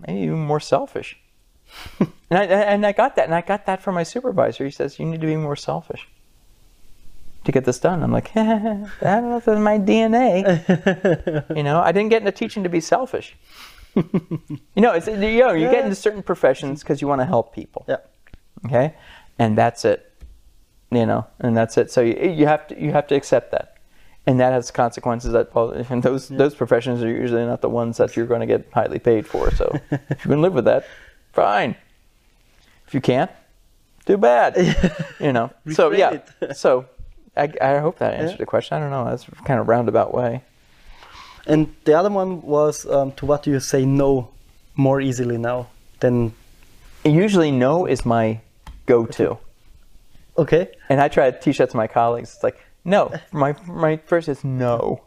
maybe 0.06 0.20
even 0.20 0.38
more 0.38 0.60
selfish. 0.60 1.18
and 2.00 2.38
I 2.38 2.44
and 2.44 2.86
I 2.86 2.92
got 2.92 3.16
that, 3.16 3.26
and 3.26 3.34
I 3.34 3.42
got 3.42 3.66
that 3.66 3.82
from 3.82 3.94
my 3.94 4.02
supervisor. 4.02 4.64
He 4.64 4.70
says 4.70 4.98
you 4.98 5.06
need 5.06 5.20
to 5.20 5.26
be 5.26 5.36
more 5.36 5.56
selfish 5.56 6.08
to 7.44 7.52
get 7.52 7.64
this 7.64 7.78
done. 7.78 8.02
I'm 8.02 8.12
like, 8.12 8.36
I 8.36 8.42
don't 9.00 9.30
know 9.30 9.36
if 9.36 9.44
that's 9.44 9.60
my 9.60 9.78
DNA. 9.78 10.36
you 11.56 11.62
know, 11.62 11.80
I 11.80 11.92
didn't 11.92 12.10
get 12.10 12.22
into 12.22 12.32
teaching 12.32 12.62
to 12.64 12.68
be 12.68 12.80
selfish. 12.80 13.36
you 13.94 14.02
know, 14.76 14.92
it's 14.92 15.06
you 15.06 15.40
know, 15.40 15.52
you 15.52 15.70
get 15.70 15.84
into 15.84 15.96
certain 15.96 16.22
professions 16.22 16.82
because 16.82 17.00
you 17.00 17.08
want 17.08 17.20
to 17.20 17.26
help 17.26 17.54
people. 17.54 17.84
Yeah. 17.88 17.96
okay 18.66 18.94
and 19.40 19.56
that's 19.56 19.84
it 19.84 20.09
you 20.90 21.06
know 21.06 21.26
and 21.40 21.56
that's 21.56 21.76
it. 21.78 21.90
So 21.90 22.00
you, 22.00 22.30
you 22.30 22.46
have 22.46 22.66
to 22.68 22.80
you 22.80 22.92
have 22.92 23.06
to 23.08 23.14
accept 23.14 23.52
that. 23.52 23.76
And 24.26 24.38
that 24.38 24.52
has 24.52 24.70
consequences 24.70 25.32
that 25.32 25.50
and 25.90 26.02
those 26.02 26.28
those 26.28 26.54
professions 26.54 27.02
are 27.02 27.08
usually 27.08 27.44
not 27.44 27.60
the 27.62 27.68
ones 27.68 27.96
that 27.98 28.16
you're 28.16 28.26
going 28.26 28.40
to 28.40 28.46
get 28.46 28.68
highly 28.72 28.98
paid 28.98 29.26
for. 29.26 29.50
So 29.54 29.78
if 29.90 30.24
you 30.24 30.30
can 30.30 30.42
live 30.42 30.54
with 30.54 30.66
that 30.66 30.86
fine. 31.32 31.76
If 32.86 32.94
you 32.94 33.00
can't 33.00 33.30
too 34.06 34.18
bad. 34.18 34.56
You 35.20 35.34
know? 35.34 35.50
So 35.72 35.92
yeah. 35.92 36.20
So 36.54 36.86
I, 37.36 37.52
I 37.60 37.78
hope 37.78 37.98
that 37.98 38.14
answered 38.14 38.38
the 38.38 38.46
question. 38.46 38.76
I 38.76 38.80
don't 38.80 38.90
know. 38.90 39.04
That's 39.04 39.24
kind 39.44 39.60
of 39.60 39.68
roundabout 39.68 40.14
way. 40.14 40.42
And 41.46 41.74
the 41.84 41.92
other 41.92 42.10
one 42.10 42.40
was, 42.40 42.86
um, 42.86 43.12
to 43.12 43.26
what 43.26 43.42
do 43.42 43.50
you 43.50 43.60
say 43.60 43.84
no 43.84 44.30
more 44.76 45.00
easily 45.00 45.36
now 45.36 45.68
than? 46.00 46.32
usually 47.04 47.50
no 47.50 47.86
is 47.86 48.04
my 48.04 48.40
go-to 48.86 49.38
Okay. 50.40 50.72
And 50.88 51.00
I 51.00 51.08
try 51.08 51.30
to 51.30 51.38
teach 51.38 51.58
that 51.58 51.70
to 51.70 51.76
my 51.76 51.86
colleagues. 51.86 52.34
It's 52.34 52.42
like, 52.42 52.58
no, 52.84 53.12
my 53.30 53.54
my 53.66 53.98
first 54.06 54.28
is 54.28 54.42
no, 54.42 55.02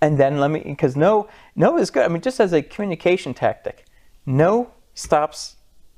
and 0.00 0.16
then 0.16 0.38
let 0.38 0.50
me 0.50 0.60
because 0.60 0.96
no 0.96 1.28
no 1.56 1.76
is 1.76 1.90
good. 1.90 2.04
I 2.04 2.08
mean, 2.08 2.22
just 2.22 2.38
as 2.38 2.52
a 2.52 2.62
communication 2.62 3.34
tactic, 3.34 3.84
no 4.24 4.70
stops. 4.94 5.56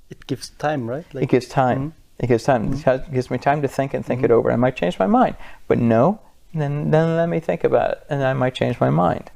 It 0.09 0.27
gives 0.27 0.49
time, 0.51 0.89
right? 0.89 1.05
It 1.15 1.29
gives 1.29 1.49
time. 1.49 1.79
Mm-hmm. 1.79 2.25
It 2.25 2.27
gives 2.29 2.45
time. 2.45 2.65
Mm-hmm. 2.65 2.75
It 2.75 2.83
has- 2.83 3.09
gives 3.09 3.31
me 3.31 3.39
time 3.39 3.61
to 3.63 3.69
think 3.69 3.93
and 3.93 4.05
think 4.05 4.23
it 4.23 4.25
mm-hmm. 4.25 4.35
over. 4.39 4.51
I 4.51 4.57
might 4.57 4.75
change 4.75 4.99
my 4.99 5.07
mind, 5.07 5.37
but 5.69 5.79
no, 5.79 6.21
then 6.55 6.91
then 6.91 7.17
let 7.17 7.29
me 7.29 7.41
think 7.41 7.63
about 7.63 7.91
it, 7.93 8.07
and 8.09 8.25
I 8.25 8.33
might 8.33 8.55
change 8.55 8.81
my 8.81 8.91
mind. 8.91 9.31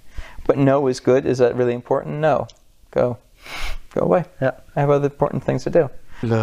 But 0.46 0.56
no 0.56 0.86
is 0.88 1.00
good. 1.00 1.26
Is 1.26 1.38
that 1.38 1.54
really 1.56 1.74
important? 1.74 2.16
No, 2.16 2.48
go, 2.90 3.18
go 3.94 4.00
away. 4.02 4.24
Yeah. 4.40 4.52
I 4.74 4.80
have 4.80 4.90
other 4.90 5.06
important 5.06 5.44
things 5.44 5.64
to 5.64 5.70
do. 5.70 5.90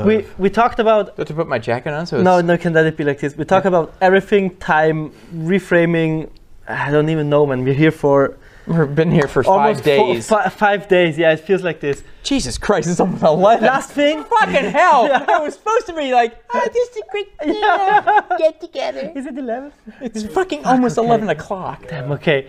We 0.05 0.25
we 0.37 0.49
talked 0.49 0.79
about 0.79 1.05
Do 1.07 1.11
I 1.11 1.15
have 1.21 1.27
to 1.27 1.33
put 1.33 1.47
my 1.47 1.59
jacket 1.59 1.93
on 1.93 2.05
so 2.05 2.17
it's 2.17 2.23
no 2.23 2.41
no 2.41 2.57
can 2.57 2.73
let 2.73 2.85
it 2.85 2.97
be 2.97 3.03
like 3.03 3.19
this. 3.19 3.35
We 3.37 3.45
talk 3.45 3.65
about 3.65 3.93
everything, 4.01 4.55
time, 4.57 5.11
reframing. 5.33 6.29
I 6.67 6.91
don't 6.91 7.09
even 7.09 7.29
know, 7.29 7.45
man. 7.45 7.63
We're 7.65 7.73
here 7.73 7.91
for 7.91 8.37
We've 8.67 8.93
been 8.95 9.11
here 9.11 9.27
for 9.27 9.43
five 9.43 9.51
almost 9.51 9.83
four- 9.83 10.13
days. 10.13 10.29
five 10.53 10.87
days. 10.87 11.17
Yeah, 11.17 11.31
it 11.33 11.39
feels 11.39 11.63
like 11.63 11.79
this. 11.79 12.03
Jesus 12.23 12.59
Christ, 12.59 12.87
it's 12.89 12.99
almost 12.99 13.23
11. 13.23 13.65
Last 13.65 13.89
thing. 13.91 14.23
fucking 14.23 14.69
hell. 14.71 15.05
It 15.35 15.41
was 15.43 15.55
supposed 15.55 15.87
to 15.87 15.93
be 15.93 16.13
like, 16.13 16.37
oh, 16.53 16.67
just 16.71 16.95
a 16.95 17.03
quick 17.09 17.29
get 18.37 18.61
together. 18.61 19.11
Is 19.15 19.25
it 19.25 19.37
eleven? 19.37 19.73
it's 19.99 20.23
fucking 20.23 20.63
almost 20.65 20.97
11 20.99 21.27
o'clock. 21.29 21.87
Damn. 21.89 22.11
Okay. 22.13 22.47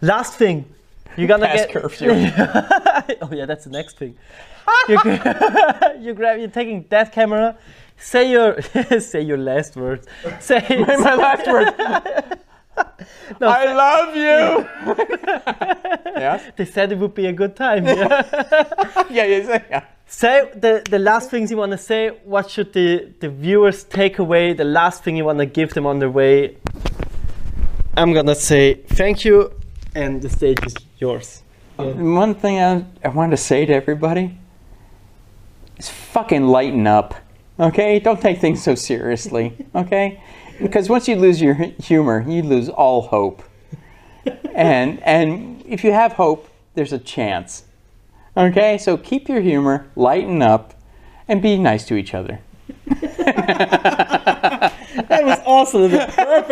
Last 0.00 0.34
thing. 0.34 0.64
You're 1.16 1.28
gonna 1.28 1.46
Past 1.46 1.68
get. 1.68 1.82
curfew. 1.82 2.08
oh 3.22 3.30
yeah, 3.32 3.46
that's 3.46 3.64
the 3.64 3.70
next 3.70 3.96
thing. 3.96 4.16
you, 4.88 4.98
gra- 4.98 5.96
you 6.00 6.14
grab. 6.14 6.38
You're 6.38 6.48
taking 6.48 6.84
that 6.88 7.12
camera. 7.12 7.56
Say 7.98 8.30
your 8.30 8.60
say 9.00 9.22
your 9.22 9.38
last 9.38 9.76
words. 9.76 10.06
Say 10.40 10.60
my 10.70 11.14
last 11.14 11.46
word. 11.46 11.74
No, 13.40 13.48
I 13.48 13.72
love 13.72 14.14
you. 14.14 14.68
yeah? 16.16 16.50
They 16.56 16.66
said 16.66 16.92
it 16.92 16.98
would 16.98 17.14
be 17.14 17.26
a 17.26 17.32
good 17.32 17.56
time. 17.56 17.86
Yeah. 17.86 18.22
Yeah, 19.10 19.24
yeah, 19.24 19.62
yeah. 19.70 19.84
say 20.06 20.50
the, 20.54 20.82
the 20.88 20.98
last 20.98 21.30
things 21.30 21.50
you 21.50 21.56
want 21.56 21.72
to 21.72 21.78
say. 21.78 22.10
What 22.24 22.50
should 22.50 22.74
the, 22.74 23.12
the 23.20 23.30
viewers 23.30 23.84
take 23.84 24.18
away? 24.18 24.52
The 24.52 24.64
last 24.64 25.02
thing 25.02 25.16
you 25.16 25.24
want 25.24 25.38
to 25.38 25.46
give 25.46 25.72
them 25.72 25.86
on 25.86 25.98
their 25.98 26.10
way. 26.10 26.58
I'm 27.96 28.12
gonna 28.12 28.34
say 28.34 28.74
thank 28.74 29.24
you, 29.24 29.52
and 29.94 30.20
the 30.20 30.28
stage 30.28 30.58
is 30.66 30.74
yours. 30.98 31.42
Uh, 31.78 31.84
one 31.92 32.34
thing 32.34 32.58
I, 32.58 32.84
I 33.02 33.08
wanted 33.08 33.30
to 33.32 33.42
say 33.42 33.64
to 33.64 33.72
everybody 33.72 34.38
is 35.78 35.88
fucking 35.88 36.46
lighten 36.46 36.86
up. 36.86 37.14
Okay? 37.58 37.98
Don't 37.98 38.20
take 38.20 38.38
things 38.38 38.62
so 38.62 38.74
seriously. 38.74 39.56
Okay? 39.74 40.22
Because 40.58 40.88
once 40.88 41.06
you 41.06 41.16
lose 41.16 41.42
your 41.42 41.54
humor, 41.54 42.24
you 42.26 42.42
lose 42.42 42.70
all 42.70 43.02
hope. 43.02 43.42
And 44.54 45.02
and 45.02 45.62
if 45.66 45.84
you 45.84 45.92
have 45.92 46.12
hope, 46.14 46.48
there's 46.74 46.94
a 46.94 46.98
chance. 46.98 47.64
Okay? 48.36 48.78
So 48.78 48.96
keep 48.96 49.28
your 49.28 49.42
humor, 49.42 49.86
lighten 49.96 50.40
up, 50.40 50.72
and 51.28 51.42
be 51.42 51.58
nice 51.58 51.84
to 51.88 51.94
each 51.96 52.14
other. 52.14 52.40
That 55.08 55.24
was 55.24 55.38
awesome. 55.44 55.90
Perfect. 55.90 56.50